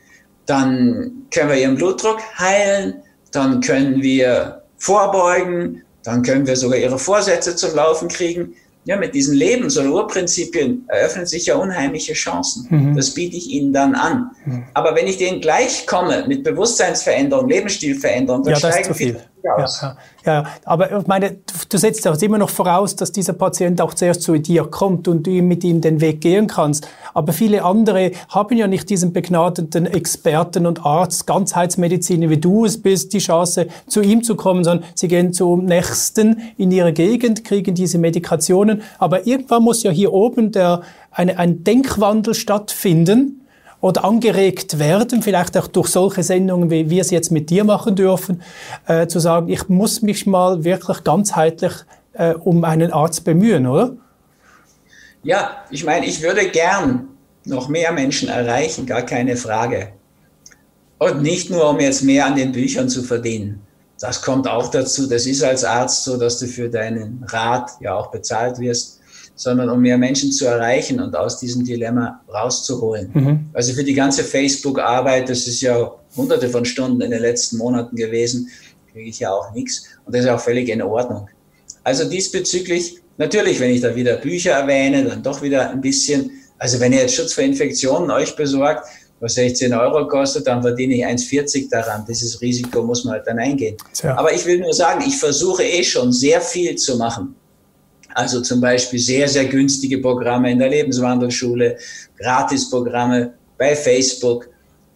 Dann 0.46 1.26
können 1.30 1.50
wir 1.50 1.56
Ihren 1.56 1.76
Blutdruck 1.76 2.20
heilen, 2.38 3.02
dann 3.30 3.60
können 3.60 4.02
wir 4.02 4.62
vorbeugen, 4.78 5.82
dann 6.02 6.22
können 6.22 6.46
wir 6.46 6.56
sogar 6.56 6.78
Ihre 6.78 6.98
Vorsätze 6.98 7.54
zum 7.54 7.74
Laufen 7.74 8.08
kriegen 8.08 8.54
ja, 8.84 8.96
mit 8.96 9.14
diesen 9.14 9.36
Lebens- 9.36 9.78
oder 9.78 9.90
Urprinzipien 9.90 10.84
eröffnen 10.88 11.26
sich 11.26 11.46
ja 11.46 11.56
unheimliche 11.56 12.14
Chancen. 12.14 12.66
Mhm. 12.68 12.96
Das 12.96 13.14
biete 13.14 13.36
ich 13.36 13.48
Ihnen 13.48 13.72
dann 13.72 13.94
an. 13.94 14.30
Mhm. 14.44 14.64
Aber 14.74 14.94
wenn 14.96 15.06
ich 15.06 15.18
denen 15.18 15.40
gleich 15.40 15.86
komme 15.86 16.24
mit 16.26 16.42
Bewusstseinsveränderung, 16.42 17.48
Lebensstilveränderung, 17.48 18.42
dann 18.42 18.54
ja, 18.54 18.60
das 18.60 18.80
ist 18.80 19.30
Ja, 19.44 19.58
ja, 19.58 19.96
ja, 20.24 20.46
aber 20.64 21.00
ich 21.00 21.06
meine, 21.08 21.38
du 21.68 21.76
setzt 21.76 22.06
auch 22.06 22.20
immer 22.22 22.38
noch 22.38 22.50
voraus, 22.50 22.94
dass 22.94 23.10
dieser 23.10 23.32
Patient 23.32 23.80
auch 23.80 23.92
zuerst 23.92 24.22
zu 24.22 24.38
dir 24.38 24.64
kommt 24.64 25.08
und 25.08 25.26
du 25.26 25.30
mit 25.42 25.64
ihm 25.64 25.80
den 25.80 26.00
Weg 26.00 26.20
gehen 26.20 26.46
kannst. 26.46 26.86
Aber 27.12 27.32
viele 27.32 27.64
andere 27.64 28.12
haben 28.28 28.56
ja 28.56 28.68
nicht 28.68 28.88
diesen 28.88 29.12
begnadeten 29.12 29.86
Experten 29.86 30.66
und 30.66 30.86
Arzt, 30.86 31.26
Ganzheitsmediziner, 31.26 32.30
wie 32.30 32.38
du 32.38 32.64
es 32.64 32.80
bist, 32.80 33.12
die 33.12 33.18
Chance, 33.18 33.66
zu 33.88 34.00
ihm 34.00 34.22
zu 34.22 34.36
kommen, 34.36 34.62
sondern 34.62 34.88
sie 34.94 35.08
gehen 35.08 35.32
zum 35.32 35.64
Nächsten 35.64 36.40
in 36.56 36.70
ihre 36.70 36.92
Gegend, 36.92 37.44
kriegen 37.44 37.74
diese 37.74 37.98
Medikationen. 37.98 38.82
Aber 38.98 39.26
irgendwann 39.26 39.64
muss 39.64 39.82
ja 39.82 39.90
hier 39.90 40.12
oben 40.12 40.52
der, 40.52 40.82
eine, 41.10 41.38
ein 41.38 41.64
Denkwandel 41.64 42.34
stattfinden 42.34 43.41
oder 43.82 44.04
angeregt 44.04 44.78
werden, 44.78 45.22
vielleicht 45.22 45.58
auch 45.58 45.66
durch 45.66 45.88
solche 45.88 46.22
Sendungen, 46.22 46.70
wie 46.70 46.88
wir 46.88 47.02
es 47.02 47.10
jetzt 47.10 47.30
mit 47.32 47.50
dir 47.50 47.64
machen 47.64 47.96
dürfen, 47.96 48.40
äh, 48.86 49.08
zu 49.08 49.18
sagen, 49.18 49.48
ich 49.48 49.68
muss 49.68 50.02
mich 50.02 50.24
mal 50.24 50.64
wirklich 50.64 51.04
ganzheitlich 51.04 51.72
äh, 52.14 52.32
um 52.34 52.64
einen 52.64 52.92
Arzt 52.92 53.24
bemühen, 53.24 53.66
oder? 53.66 53.92
Ja, 55.24 55.64
ich 55.70 55.84
meine, 55.84 56.06
ich 56.06 56.22
würde 56.22 56.48
gern 56.48 57.08
noch 57.44 57.68
mehr 57.68 57.92
Menschen 57.92 58.28
erreichen, 58.28 58.86
gar 58.86 59.02
keine 59.02 59.36
Frage. 59.36 59.88
Und 60.98 61.20
nicht 61.22 61.50
nur, 61.50 61.68
um 61.68 61.80
jetzt 61.80 62.02
mehr 62.02 62.26
an 62.26 62.36
den 62.36 62.52
Büchern 62.52 62.88
zu 62.88 63.02
verdienen. 63.02 63.60
Das 63.98 64.22
kommt 64.22 64.46
auch 64.46 64.70
dazu. 64.70 65.08
Das 65.08 65.26
ist 65.26 65.42
als 65.42 65.64
Arzt 65.64 66.04
so, 66.04 66.16
dass 66.16 66.38
du 66.38 66.46
für 66.46 66.68
deinen 66.68 67.24
Rat 67.28 67.72
ja 67.80 67.94
auch 67.94 68.12
bezahlt 68.12 68.60
wirst, 68.60 69.00
sondern 69.34 69.70
um 69.70 69.80
mehr 69.80 69.98
Menschen 69.98 70.30
zu 70.30 70.46
erreichen 70.46 71.00
und 71.00 71.16
aus 71.16 71.38
diesem 71.38 71.64
Dilemma 71.64 72.20
rauszuholen. 72.32 73.10
Mhm. 73.12 73.46
Also 73.52 73.72
für 73.72 73.84
die 73.84 73.94
ganze 73.94 74.24
Facebook-Arbeit, 74.24 75.28
das 75.28 75.46
ist 75.46 75.60
ja 75.60 75.92
hunderte 76.16 76.48
von 76.48 76.64
Stunden 76.64 77.00
in 77.00 77.10
den 77.10 77.20
letzten 77.20 77.56
Monaten 77.56 77.96
gewesen, 77.96 78.48
kriege 78.92 79.08
ich 79.08 79.20
ja 79.20 79.32
auch 79.32 79.52
nichts. 79.52 79.84
Und 80.04 80.14
das 80.14 80.24
ist 80.24 80.30
auch 80.30 80.40
völlig 80.40 80.68
in 80.68 80.82
Ordnung. 80.82 81.28
Also 81.84 82.08
diesbezüglich, 82.08 83.00
natürlich, 83.16 83.58
wenn 83.58 83.70
ich 83.70 83.80
da 83.80 83.94
wieder 83.94 84.16
Bücher 84.16 84.52
erwähne, 84.52 85.04
dann 85.04 85.22
doch 85.22 85.42
wieder 85.42 85.70
ein 85.70 85.80
bisschen. 85.80 86.30
Also 86.58 86.78
wenn 86.78 86.92
ihr 86.92 87.00
jetzt 87.00 87.14
Schutz 87.14 87.32
vor 87.32 87.42
Infektionen 87.42 88.10
euch 88.10 88.36
besorgt, 88.36 88.86
was 89.18 89.34
16 89.34 89.72
Euro 89.72 90.06
kostet, 90.08 90.46
dann 90.48 90.62
verdiene 90.62 90.94
ich 90.94 91.06
1,40 91.06 91.70
daran. 91.70 92.04
Dieses 92.08 92.40
Risiko 92.40 92.82
muss 92.82 93.04
man 93.04 93.14
halt 93.14 93.26
dann 93.26 93.38
eingehen. 93.38 93.76
Ja. 94.02 94.18
Aber 94.18 94.32
ich 94.32 94.44
will 94.46 94.58
nur 94.58 94.74
sagen, 94.74 95.02
ich 95.06 95.16
versuche 95.16 95.62
eh 95.62 95.84
schon 95.84 96.12
sehr 96.12 96.40
viel 96.40 96.74
zu 96.74 96.96
machen. 96.96 97.36
Also 98.14 98.40
zum 98.40 98.60
Beispiel 98.60 98.98
sehr, 98.98 99.28
sehr 99.28 99.46
günstige 99.46 99.98
Programme 99.98 100.50
in 100.50 100.58
der 100.58 100.68
Lebenswandelschule, 100.68 101.76
Gratisprogramme 102.18 103.34
bei 103.58 103.74
Facebook 103.76 104.48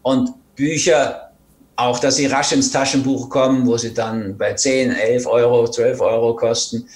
und 0.02 0.30
Bücher, 0.54 1.30
auch 1.76 1.98
dass 1.98 2.16
sie 2.16 2.26
rasch 2.26 2.52
ins 2.52 2.70
Taschenbuch 2.70 3.28
kommen, 3.28 3.66
wo 3.66 3.76
sie 3.76 3.92
dann 3.92 4.36
bei 4.36 4.54
10, 4.54 4.92
11 4.92 5.26
Euro, 5.26 5.68
12 5.68 6.00
Euro 6.00 6.34
kosten. 6.34 6.88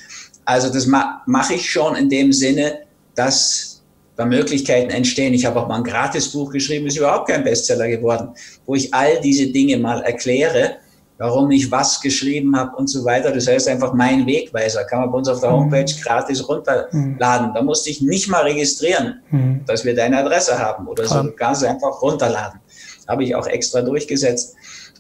Also 0.44 0.72
das 0.72 0.86
ma 0.86 1.22
mache 1.26 1.54
ich 1.54 1.70
schon 1.70 1.96
in 1.96 2.08
dem 2.08 2.32
Sinne, 2.32 2.80
dass 3.14 3.82
da 4.16 4.24
Möglichkeiten 4.24 4.90
entstehen. 4.90 5.32
Ich 5.34 5.44
habe 5.44 5.60
auch 5.60 5.68
mal 5.68 5.76
ein 5.76 5.84
Gratisbuch 5.84 6.50
geschrieben, 6.50 6.86
ist 6.86 6.96
überhaupt 6.96 7.28
kein 7.28 7.44
Bestseller 7.44 7.88
geworden, 7.88 8.30
wo 8.66 8.74
ich 8.74 8.92
all 8.92 9.20
diese 9.20 9.46
Dinge 9.46 9.78
mal 9.78 10.02
erkläre 10.02 10.76
warum 11.20 11.50
ich 11.50 11.70
was 11.70 12.00
geschrieben 12.00 12.56
habe 12.56 12.74
und 12.76 12.88
so 12.88 13.04
weiter. 13.04 13.30
Das 13.30 13.46
heißt 13.46 13.68
einfach 13.68 13.92
mein 13.92 14.26
Wegweiser. 14.26 14.84
Kann 14.84 15.00
man 15.00 15.10
bei 15.10 15.18
uns 15.18 15.28
auf 15.28 15.40
der 15.40 15.52
Homepage 15.52 15.84
mhm. 15.84 16.00
gratis 16.02 16.48
runterladen. 16.48 17.52
Da 17.54 17.62
musste 17.62 17.90
ich 17.90 18.00
nicht 18.00 18.28
mal 18.28 18.44
registrieren, 18.44 19.20
mhm. 19.30 19.60
dass 19.66 19.84
wir 19.84 19.94
deine 19.94 20.16
Adresse 20.16 20.58
haben 20.58 20.88
oder 20.88 21.06
so. 21.06 21.30
Ganz 21.36 21.62
einfach 21.62 22.00
runterladen. 22.00 22.60
Habe 23.06 23.24
ich 23.24 23.34
auch 23.34 23.46
extra 23.46 23.82
durchgesetzt. 23.82 24.56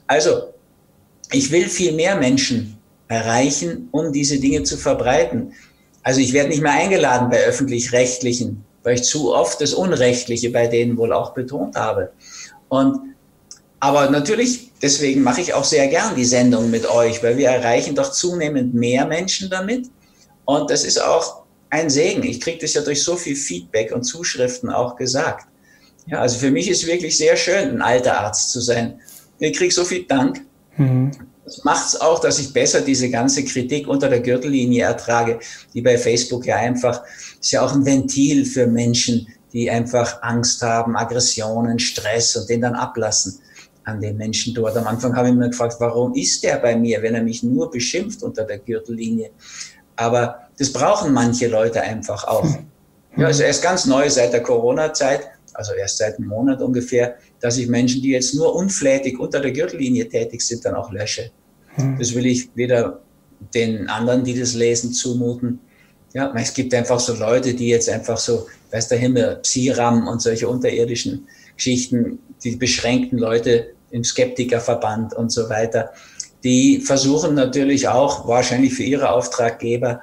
Also, 0.06 0.52
ich 1.32 1.50
will 1.50 1.68
viel 1.68 1.92
mehr 1.92 2.16
Menschen 2.16 2.76
erreichen, 3.08 3.88
um 3.90 4.12
diese 4.12 4.38
Dinge 4.38 4.62
zu 4.62 4.76
verbreiten. 4.76 5.54
Also 6.02 6.20
ich 6.20 6.34
werde 6.34 6.50
nicht 6.50 6.60
mehr 6.60 6.72
eingeladen 6.72 7.30
bei 7.30 7.38
öffentlich-rechtlichen, 7.44 8.62
weil 8.82 8.96
ich 8.96 9.04
zu 9.04 9.34
oft 9.34 9.58
das 9.62 9.72
Unrechtliche 9.72 10.50
bei 10.50 10.66
denen 10.66 10.98
wohl 10.98 11.14
auch 11.14 11.32
betont 11.32 11.76
habe. 11.76 12.12
Und 12.68 13.10
aber 13.80 14.10
natürlich, 14.10 14.70
deswegen 14.82 15.22
mache 15.22 15.40
ich 15.40 15.54
auch 15.54 15.64
sehr 15.64 15.88
gern 15.88 16.14
die 16.14 16.26
Sendung 16.26 16.70
mit 16.70 16.88
euch, 16.88 17.22
weil 17.22 17.38
wir 17.38 17.48
erreichen 17.48 17.94
doch 17.94 18.12
zunehmend 18.12 18.74
mehr 18.74 19.06
Menschen 19.06 19.48
damit. 19.48 19.90
Und 20.44 20.70
das 20.70 20.84
ist 20.84 21.02
auch 21.02 21.44
ein 21.70 21.88
Segen. 21.88 22.22
Ich 22.22 22.42
kriege 22.42 22.58
das 22.58 22.74
ja 22.74 22.82
durch 22.82 23.02
so 23.02 23.16
viel 23.16 23.34
Feedback 23.34 23.92
und 23.92 24.04
Zuschriften 24.04 24.68
auch 24.68 24.96
gesagt. 24.96 25.46
Ja, 26.06 26.20
also 26.20 26.38
für 26.38 26.50
mich 26.50 26.68
ist 26.68 26.86
wirklich 26.86 27.16
sehr 27.16 27.36
schön, 27.36 27.70
ein 27.70 27.82
alter 27.82 28.20
Arzt 28.20 28.50
zu 28.50 28.60
sein. 28.60 29.00
Ich 29.38 29.56
kriege 29.56 29.72
so 29.72 29.84
viel 29.84 30.04
Dank. 30.04 30.44
Mhm. 30.76 31.12
Das 31.46 31.64
macht 31.64 31.88
es 31.88 32.00
auch, 32.00 32.20
dass 32.20 32.38
ich 32.38 32.52
besser 32.52 32.82
diese 32.82 33.08
ganze 33.08 33.44
Kritik 33.44 33.88
unter 33.88 34.10
der 34.10 34.20
Gürtellinie 34.20 34.84
ertrage, 34.84 35.40
die 35.72 35.80
bei 35.80 35.96
Facebook 35.96 36.44
ja 36.44 36.56
einfach, 36.56 37.02
ist 37.40 37.50
ja 37.50 37.62
auch 37.62 37.72
ein 37.72 37.86
Ventil 37.86 38.44
für 38.44 38.66
Menschen, 38.66 39.26
die 39.52 39.70
einfach 39.70 40.22
Angst 40.22 40.62
haben, 40.62 40.96
Aggressionen, 40.96 41.78
Stress 41.78 42.36
und 42.36 42.48
den 42.48 42.60
dann 42.60 42.74
ablassen 42.74 43.40
an 43.84 44.00
den 44.00 44.16
Menschen 44.16 44.54
dort. 44.54 44.76
Am 44.76 44.86
Anfang 44.86 45.14
habe 45.16 45.28
ich 45.28 45.34
mir 45.34 45.48
gefragt, 45.48 45.76
warum 45.78 46.14
ist 46.14 46.42
der 46.42 46.58
bei 46.58 46.76
mir, 46.76 47.02
wenn 47.02 47.14
er 47.14 47.22
mich 47.22 47.42
nur 47.42 47.70
beschimpft 47.70 48.22
unter 48.22 48.44
der 48.44 48.58
Gürtellinie? 48.58 49.30
Aber 49.96 50.48
das 50.58 50.72
brauchen 50.72 51.12
manche 51.12 51.48
Leute 51.48 51.80
einfach 51.80 52.24
auch. 52.24 52.46
Ja, 53.16 53.26
also 53.26 53.42
erst 53.42 53.62
ganz 53.62 53.86
neu 53.86 54.08
seit 54.08 54.32
der 54.32 54.42
Corona-Zeit, 54.42 55.22
also 55.54 55.72
erst 55.72 55.98
seit 55.98 56.18
einem 56.18 56.28
Monat 56.28 56.60
ungefähr, 56.62 57.16
dass 57.40 57.58
ich 57.58 57.68
Menschen, 57.68 58.02
die 58.02 58.10
jetzt 58.10 58.34
nur 58.34 58.54
unflätig 58.54 59.18
unter 59.18 59.40
der 59.40 59.52
Gürtellinie 59.52 60.08
tätig 60.08 60.42
sind, 60.42 60.64
dann 60.64 60.74
auch 60.74 60.92
lösche. 60.92 61.30
Hm. 61.74 61.98
Das 61.98 62.14
will 62.14 62.26
ich 62.26 62.48
weder 62.54 63.00
den 63.54 63.88
anderen, 63.88 64.22
die 64.24 64.38
das 64.38 64.54
lesen, 64.54 64.92
zumuten. 64.92 65.58
Ja, 66.12 66.32
es 66.36 66.54
gibt 66.54 66.74
einfach 66.74 67.00
so 67.00 67.14
Leute, 67.14 67.54
die 67.54 67.68
jetzt 67.68 67.88
einfach 67.88 68.18
so, 68.18 68.46
weiß 68.70 68.88
der 68.88 68.98
Himmel, 68.98 69.36
Psiram 69.42 70.08
und 70.08 70.20
solche 70.20 70.48
unterirdischen 70.48 71.26
Geschichten, 71.56 72.18
die 72.44 72.56
beschränkten 72.56 73.18
Leute 73.18 73.74
im 73.90 74.04
Skeptikerverband 74.04 75.14
und 75.14 75.30
so 75.32 75.48
weiter, 75.48 75.92
die 76.44 76.80
versuchen 76.80 77.34
natürlich 77.34 77.88
auch 77.88 78.26
wahrscheinlich 78.26 78.74
für 78.74 78.82
ihre 78.82 79.10
Auftraggeber 79.10 80.00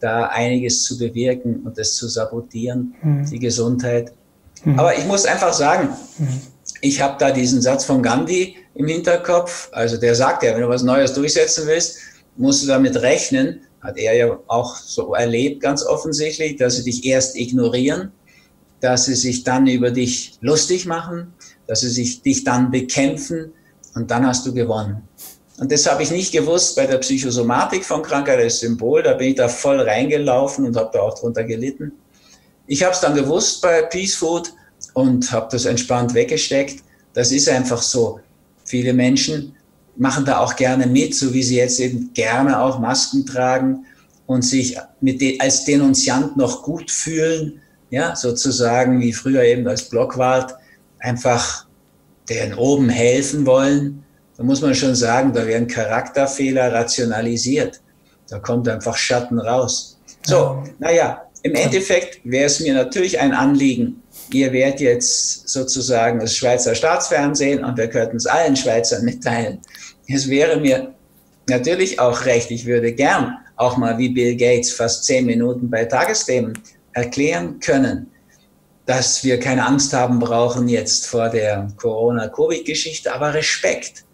da 0.00 0.26
einiges 0.26 0.82
zu 0.82 0.98
bewirken 0.98 1.62
und 1.64 1.78
das 1.78 1.94
zu 1.94 2.08
sabotieren, 2.08 2.94
mhm. 3.02 3.30
die 3.30 3.38
Gesundheit. 3.38 4.12
Mhm. 4.64 4.78
Aber 4.78 4.96
ich 4.96 5.06
muss 5.06 5.24
einfach 5.24 5.52
sagen, 5.52 5.90
mhm. 6.18 6.40
ich 6.80 7.00
habe 7.00 7.16
da 7.18 7.30
diesen 7.30 7.62
Satz 7.62 7.84
von 7.84 8.02
Gandhi 8.02 8.56
im 8.74 8.88
Hinterkopf. 8.88 9.68
Also 9.72 9.96
der 9.96 10.14
sagt 10.14 10.42
ja, 10.42 10.54
wenn 10.54 10.62
du 10.62 10.68
was 10.68 10.82
Neues 10.82 11.14
durchsetzen 11.14 11.66
willst, 11.66 11.98
musst 12.36 12.62
du 12.62 12.66
damit 12.66 12.96
rechnen, 12.96 13.60
hat 13.80 13.96
er 13.96 14.14
ja 14.14 14.38
auch 14.48 14.76
so 14.76 15.14
erlebt, 15.14 15.62
ganz 15.62 15.84
offensichtlich, 15.84 16.56
dass 16.56 16.76
sie 16.76 16.84
dich 16.84 17.04
erst 17.06 17.36
ignorieren 17.36 18.12
dass 18.80 19.06
sie 19.06 19.14
sich 19.14 19.44
dann 19.44 19.66
über 19.66 19.90
dich 19.90 20.38
lustig 20.40 20.86
machen, 20.86 21.34
dass 21.66 21.80
sie 21.80 21.88
sich, 21.88 22.22
dich 22.22 22.44
dann 22.44 22.70
bekämpfen 22.70 23.52
und 23.94 24.10
dann 24.10 24.26
hast 24.26 24.46
du 24.46 24.52
gewonnen. 24.52 25.02
Und 25.58 25.72
das 25.72 25.90
habe 25.90 26.02
ich 26.02 26.10
nicht 26.10 26.32
gewusst 26.32 26.76
bei 26.76 26.86
der 26.86 26.98
Psychosomatik 26.98 27.84
von 27.84 28.02
Krankheit 28.02 28.38
als 28.38 28.60
Symbol. 28.60 29.02
Da 29.02 29.14
bin 29.14 29.28
ich 29.28 29.36
da 29.36 29.48
voll 29.48 29.80
reingelaufen 29.80 30.66
und 30.66 30.76
habe 30.76 30.90
da 30.92 31.00
auch 31.00 31.18
drunter 31.18 31.44
gelitten. 31.44 31.92
Ich 32.66 32.82
habe 32.82 32.92
es 32.92 33.00
dann 33.00 33.14
gewusst 33.14 33.62
bei 33.62 33.82
Peace 33.82 34.16
Food 34.16 34.52
und 34.92 35.30
habe 35.32 35.48
das 35.50 35.64
entspannt 35.64 36.12
weggesteckt. 36.12 36.82
Das 37.14 37.32
ist 37.32 37.48
einfach 37.48 37.80
so. 37.80 38.20
Viele 38.64 38.92
Menschen 38.92 39.54
machen 39.96 40.26
da 40.26 40.40
auch 40.40 40.56
gerne 40.56 40.86
mit, 40.86 41.14
so 41.14 41.32
wie 41.32 41.42
sie 41.42 41.56
jetzt 41.56 41.80
eben 41.80 42.12
gerne 42.12 42.60
auch 42.60 42.78
Masken 42.78 43.24
tragen 43.24 43.86
und 44.26 44.42
sich 44.42 44.76
mit 45.00 45.20
de 45.22 45.38
als 45.38 45.64
Denunziant 45.64 46.36
noch 46.36 46.62
gut 46.62 46.90
fühlen 46.90 47.62
ja, 47.90 48.16
sozusagen 48.16 49.00
wie 49.00 49.12
früher 49.12 49.42
eben 49.42 49.66
als 49.68 49.88
Blockwart, 49.88 50.54
einfach 51.06 51.66
den 52.28 52.54
oben 52.54 52.88
helfen 52.88 53.46
wollen, 53.46 54.04
da 54.36 54.42
muss 54.42 54.60
man 54.60 54.74
schon 54.74 54.94
sagen, 54.94 55.32
da 55.32 55.46
werden 55.46 55.68
Charakterfehler 55.68 56.72
rationalisiert. 56.72 57.80
Da 58.28 58.38
kommt 58.40 58.68
einfach 58.68 58.96
Schatten 58.96 59.38
raus. 59.38 59.98
So, 60.26 60.62
naja, 60.78 61.22
im 61.42 61.54
Endeffekt 61.54 62.20
wäre 62.24 62.46
es 62.46 62.58
mir 62.58 62.74
natürlich 62.74 63.20
ein 63.20 63.32
Anliegen, 63.32 64.02
ihr 64.32 64.52
werdet 64.52 64.80
jetzt 64.80 65.48
sozusagen 65.48 66.18
das 66.18 66.36
Schweizer 66.36 66.74
Staatsfernsehen 66.74 67.64
und 67.64 67.76
wir 67.76 67.86
könnten 67.86 68.16
es 68.16 68.26
allen 68.26 68.56
Schweizern 68.56 69.04
mitteilen. 69.04 69.60
Es 70.08 70.28
wäre 70.28 70.58
mir 70.58 70.92
natürlich 71.48 72.00
auch 72.00 72.24
recht, 72.24 72.50
ich 72.50 72.66
würde 72.66 72.92
gern 72.92 73.38
auch 73.54 73.76
mal 73.76 73.96
wie 73.96 74.08
Bill 74.08 74.36
Gates 74.36 74.72
fast 74.72 75.04
zehn 75.04 75.24
Minuten 75.24 75.70
bei 75.70 75.84
Tagesthemen 75.84 76.58
erklären 76.92 77.60
können, 77.60 78.10
dass 78.86 79.24
wir 79.24 79.38
keine 79.40 79.66
Angst 79.66 79.92
haben 79.92 80.18
brauchen 80.20 80.68
jetzt 80.68 81.06
vor 81.06 81.28
der 81.28 81.68
Corona-Covid-Geschichte, 81.76 83.12
aber 83.12 83.34
Respekt, 83.34 84.04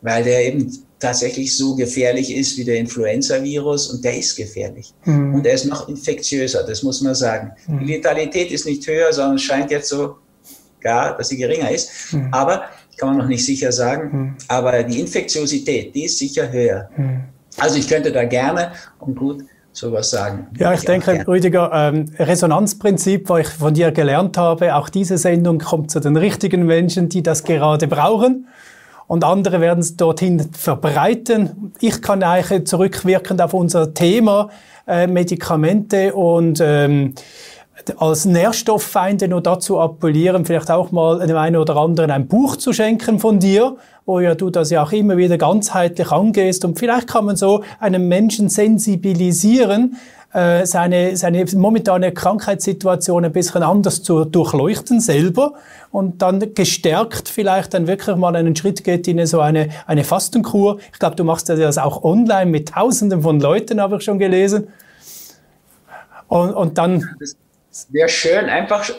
weil 0.00 0.22
der 0.24 0.46
eben 0.46 0.72
tatsächlich 1.00 1.56
so 1.56 1.74
gefährlich 1.74 2.34
ist 2.34 2.56
wie 2.56 2.64
der 2.64 2.76
Influenza-Virus 2.76 3.88
und 3.88 4.04
der 4.04 4.16
ist 4.16 4.36
gefährlich. 4.36 4.94
Mhm. 5.04 5.34
Und 5.34 5.46
er 5.46 5.54
ist 5.54 5.64
noch 5.64 5.88
infektiöser, 5.88 6.62
das 6.64 6.84
muss 6.84 7.00
man 7.00 7.16
sagen. 7.16 7.50
Mhm. 7.66 7.80
Die 7.80 7.92
Letalität 7.94 8.52
ist 8.52 8.66
nicht 8.66 8.86
höher, 8.86 9.12
sondern 9.12 9.38
scheint 9.38 9.72
jetzt 9.72 9.88
so 9.88 10.16
gar, 10.80 11.16
dass 11.16 11.28
sie 11.28 11.36
geringer 11.36 11.70
ist. 11.70 12.12
Mhm. 12.12 12.28
Aber, 12.32 12.64
kann 12.98 13.08
man 13.08 13.18
noch 13.18 13.26
nicht 13.26 13.44
sicher 13.44 13.72
sagen, 13.72 14.10
mhm. 14.12 14.36
aber 14.46 14.84
die 14.84 15.00
Infektiosität, 15.00 15.92
die 15.92 16.04
ist 16.04 16.18
sicher 16.18 16.52
höher. 16.52 16.88
Mhm. 16.96 17.24
Also 17.56 17.76
ich 17.76 17.88
könnte 17.88 18.12
da 18.12 18.24
gerne 18.24 18.72
und 19.00 19.16
gut 19.16 19.44
sowas 19.72 20.10
sagen. 20.10 20.46
Ja, 20.58 20.72
ich, 20.72 20.80
ich 20.80 20.84
denke, 20.86 21.24
Rüdiger, 21.26 21.70
ähm, 21.72 22.06
Resonanzprinzip, 22.18 23.28
was 23.28 23.40
ich 23.40 23.48
von 23.48 23.74
dir 23.74 23.90
gelernt 23.90 24.36
habe, 24.38 24.74
auch 24.76 24.88
diese 24.88 25.18
Sendung 25.18 25.58
kommt 25.58 25.90
zu 25.90 26.00
den 26.00 26.16
richtigen 26.16 26.66
Menschen, 26.66 27.08
die 27.08 27.22
das 27.22 27.44
gerade 27.44 27.88
brauchen. 27.88 28.46
Und 29.06 29.24
andere 29.24 29.60
werden 29.60 29.80
es 29.80 29.96
dorthin 29.96 30.48
verbreiten. 30.52 31.72
Ich 31.80 32.00
kann 32.00 32.22
eigentlich 32.22 32.66
zurückwirkend 32.66 33.42
auf 33.42 33.52
unser 33.52 33.92
Thema 33.92 34.48
äh, 34.86 35.06
Medikamente 35.06 36.14
und 36.14 36.60
ähm, 36.62 37.14
als 37.96 38.24
Nährstofffeinde 38.24 39.28
nur 39.28 39.40
dazu 39.40 39.80
appellieren, 39.80 40.44
vielleicht 40.44 40.70
auch 40.70 40.92
mal 40.92 41.20
einem 41.20 41.36
einen 41.36 41.56
oder 41.56 41.76
anderen 41.76 42.10
ein 42.10 42.28
Buch 42.28 42.56
zu 42.56 42.72
schenken 42.72 43.18
von 43.18 43.38
dir, 43.40 43.76
wo 44.04 44.20
ja 44.20 44.34
du 44.34 44.50
das 44.50 44.70
ja 44.70 44.82
auch 44.82 44.92
immer 44.92 45.16
wieder 45.16 45.38
ganzheitlich 45.38 46.10
angehst 46.10 46.64
und 46.64 46.78
vielleicht 46.78 47.08
kann 47.08 47.24
man 47.24 47.36
so 47.36 47.64
einen 47.80 48.08
Menschen 48.08 48.48
sensibilisieren, 48.48 49.96
äh, 50.32 50.64
seine, 50.64 51.16
seine 51.16 51.44
momentane 51.56 52.12
Krankheitssituation 52.12 53.24
ein 53.24 53.32
bisschen 53.32 53.62
anders 53.62 54.02
zu 54.02 54.24
durchleuchten 54.24 55.00
selber 55.00 55.54
und 55.90 56.22
dann 56.22 56.54
gestärkt 56.54 57.28
vielleicht 57.28 57.74
dann 57.74 57.86
wirklich 57.86 58.16
mal 58.16 58.34
einen 58.36 58.56
Schritt 58.56 58.84
geht 58.84 59.08
in 59.08 59.24
so 59.26 59.40
eine, 59.40 59.68
eine 59.86 60.04
Fastenkur. 60.04 60.78
Ich 60.92 60.98
glaube, 60.98 61.16
du 61.16 61.24
machst 61.24 61.48
das 61.48 61.78
auch 61.78 62.02
online 62.02 62.50
mit 62.50 62.70
Tausenden 62.70 63.22
von 63.22 63.40
Leuten, 63.40 63.80
habe 63.80 63.96
ich 63.96 64.02
schon 64.02 64.18
gelesen. 64.18 64.68
Und, 66.28 66.54
und 66.54 66.78
dann... 66.78 67.08
Wäre 67.90 68.08
schön, 68.08 68.46
einfach, 68.46 68.90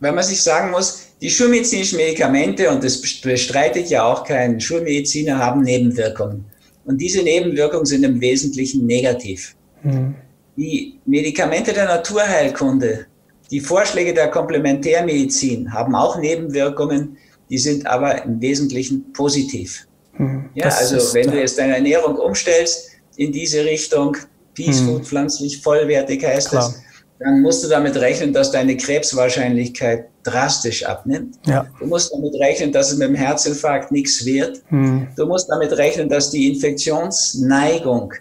wenn 0.00 0.14
man 0.14 0.24
sich 0.24 0.42
sagen 0.42 0.70
muss, 0.70 1.08
die 1.20 1.30
schulmedizinischen 1.30 1.98
Medikamente, 1.98 2.68
und 2.68 2.82
das 2.82 3.00
bestreitet 3.00 3.88
ja 3.88 4.04
auch 4.04 4.24
kein 4.24 4.60
Schulmediziner, 4.60 5.38
haben 5.38 5.62
Nebenwirkungen. 5.62 6.44
Und 6.84 7.00
diese 7.00 7.22
Nebenwirkungen 7.22 7.86
sind 7.86 8.02
im 8.02 8.20
Wesentlichen 8.20 8.86
negativ. 8.86 9.54
Mhm. 9.82 10.16
Die 10.56 10.98
Medikamente 11.06 11.72
der 11.72 11.86
Naturheilkunde, 11.86 13.06
die 13.50 13.60
Vorschläge 13.60 14.12
der 14.12 14.28
Komplementärmedizin 14.28 15.72
haben 15.72 15.94
auch 15.94 16.18
Nebenwirkungen, 16.18 17.16
die 17.48 17.58
sind 17.58 17.86
aber 17.86 18.24
im 18.24 18.40
Wesentlichen 18.40 19.12
positiv. 19.12 19.86
Mhm. 20.18 20.50
Ja, 20.54 20.66
also 20.66 21.14
wenn 21.14 21.30
du 21.30 21.38
jetzt 21.38 21.58
deine 21.58 21.76
Ernährung 21.76 22.16
umstellst 22.16 22.90
in 23.16 23.30
diese 23.30 23.64
Richtung, 23.64 24.16
Peace 24.54 24.80
mhm. 24.80 24.86
Food, 24.86 25.06
pflanzlich 25.06 25.62
vollwertig 25.62 26.24
heißt 26.24 26.50
Klar. 26.50 26.68
es, 26.68 26.82
dann 27.22 27.40
musst 27.42 27.64
du 27.64 27.68
damit 27.68 27.96
rechnen, 27.96 28.32
dass 28.32 28.50
deine 28.50 28.76
Krebswahrscheinlichkeit 28.76 30.06
drastisch 30.22 30.84
abnimmt. 30.84 31.36
Ja. 31.46 31.66
Du 31.78 31.86
musst 31.86 32.12
damit 32.12 32.34
rechnen, 32.34 32.72
dass 32.72 32.92
es 32.92 32.98
mit 32.98 33.08
dem 33.08 33.14
Herzinfarkt 33.14 33.92
nichts 33.92 34.24
wird. 34.24 34.62
Hm. 34.68 35.08
Du 35.16 35.26
musst 35.26 35.48
damit 35.50 35.72
rechnen, 35.76 36.08
dass 36.08 36.30
die 36.30 36.52
Infektionsneigung 36.52 38.12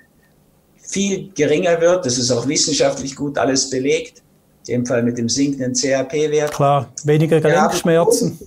viel 0.81 1.31
geringer 1.33 1.79
wird. 1.79 2.05
Das 2.05 2.17
ist 2.17 2.31
auch 2.31 2.47
wissenschaftlich 2.47 3.15
gut 3.15 3.37
alles 3.37 3.69
belegt. 3.69 4.21
In 4.67 4.81
dem 4.81 4.85
Fall 4.85 5.01
mit 5.03 5.17
dem 5.17 5.27
sinkenden 5.27 5.73
CRP-Wert. 5.73 6.51
Klar, 6.51 6.91
weniger 7.03 7.41
Gelenkschmerzen. 7.41 8.39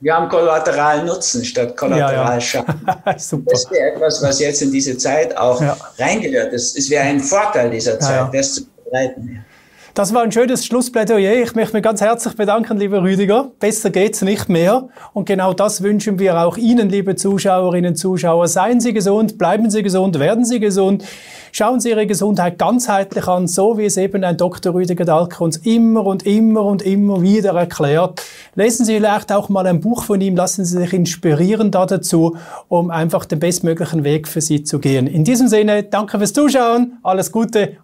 Wir 0.00 0.14
haben 0.14 0.28
kollateralen 0.28 1.06
Nutzen 1.06 1.44
statt 1.44 1.76
Kollateralschaden. 1.76 2.80
Ja, 2.86 3.02
ja. 3.06 3.12
das 3.12 3.70
wäre 3.70 3.94
etwas, 3.94 4.22
was 4.22 4.40
jetzt 4.40 4.62
in 4.62 4.72
diese 4.72 4.96
Zeit 4.96 5.36
auch 5.36 5.60
ja. 5.60 5.76
reingehört. 5.98 6.52
Es 6.54 6.88
wäre 6.88 7.04
ein 7.04 7.20
Vorteil 7.20 7.70
dieser 7.70 7.98
Zeit, 8.00 8.32
das 8.32 8.54
zu 8.54 8.66
begleiten. 8.66 9.44
Das 9.94 10.14
war 10.14 10.22
ein 10.22 10.30
schönes 10.30 10.64
Schlussplädoyer. 10.64 11.42
Ich 11.42 11.54
möchte 11.56 11.74
mich 11.74 11.82
ganz 11.82 12.00
herzlich 12.00 12.36
bedanken, 12.36 12.78
lieber 12.78 13.02
Rüdiger. 13.02 13.50
Besser 13.58 13.90
geht's 13.90 14.22
nicht 14.22 14.48
mehr. 14.48 14.88
Und 15.12 15.26
genau 15.26 15.52
das 15.52 15.82
wünschen 15.82 16.20
wir 16.20 16.38
auch 16.40 16.56
Ihnen, 16.56 16.88
liebe 16.88 17.16
Zuschauerinnen 17.16 17.90
und 17.90 17.96
Zuschauer. 17.96 18.46
Seien 18.46 18.80
Sie 18.80 18.92
gesund, 18.92 19.36
bleiben 19.36 19.68
Sie 19.68 19.82
gesund, 19.82 20.20
werden 20.20 20.44
Sie 20.44 20.60
gesund. 20.60 21.04
Schauen 21.50 21.80
Sie 21.80 21.90
Ihre 21.90 22.06
Gesundheit 22.06 22.56
ganzheitlich 22.56 23.26
an, 23.26 23.48
so 23.48 23.78
wie 23.78 23.84
es 23.84 23.96
eben 23.96 24.22
ein 24.22 24.36
Dr. 24.36 24.74
Rüdiger 24.74 25.04
Dahlke 25.04 25.42
uns 25.42 25.56
immer 25.56 26.06
und 26.06 26.24
immer 26.24 26.64
und 26.64 26.82
immer 26.82 27.20
wieder 27.20 27.54
erklärt. 27.54 28.22
Lesen 28.54 28.86
Sie 28.86 28.94
vielleicht 28.94 29.32
auch 29.32 29.48
mal 29.48 29.66
ein 29.66 29.80
Buch 29.80 30.04
von 30.04 30.20
ihm, 30.20 30.36
lassen 30.36 30.64
Sie 30.64 30.78
sich 30.78 30.92
inspirieren 30.92 31.72
da 31.72 31.86
dazu, 31.86 32.36
um 32.68 32.90
einfach 32.90 33.24
den 33.24 33.40
bestmöglichen 33.40 34.04
Weg 34.04 34.28
für 34.28 34.40
Sie 34.40 34.62
zu 34.62 34.78
gehen. 34.78 35.08
In 35.08 35.24
diesem 35.24 35.48
Sinne, 35.48 35.82
danke 35.82 36.18
fürs 36.18 36.32
Zuschauen, 36.32 36.98
alles 37.02 37.32
Gute. 37.32 37.78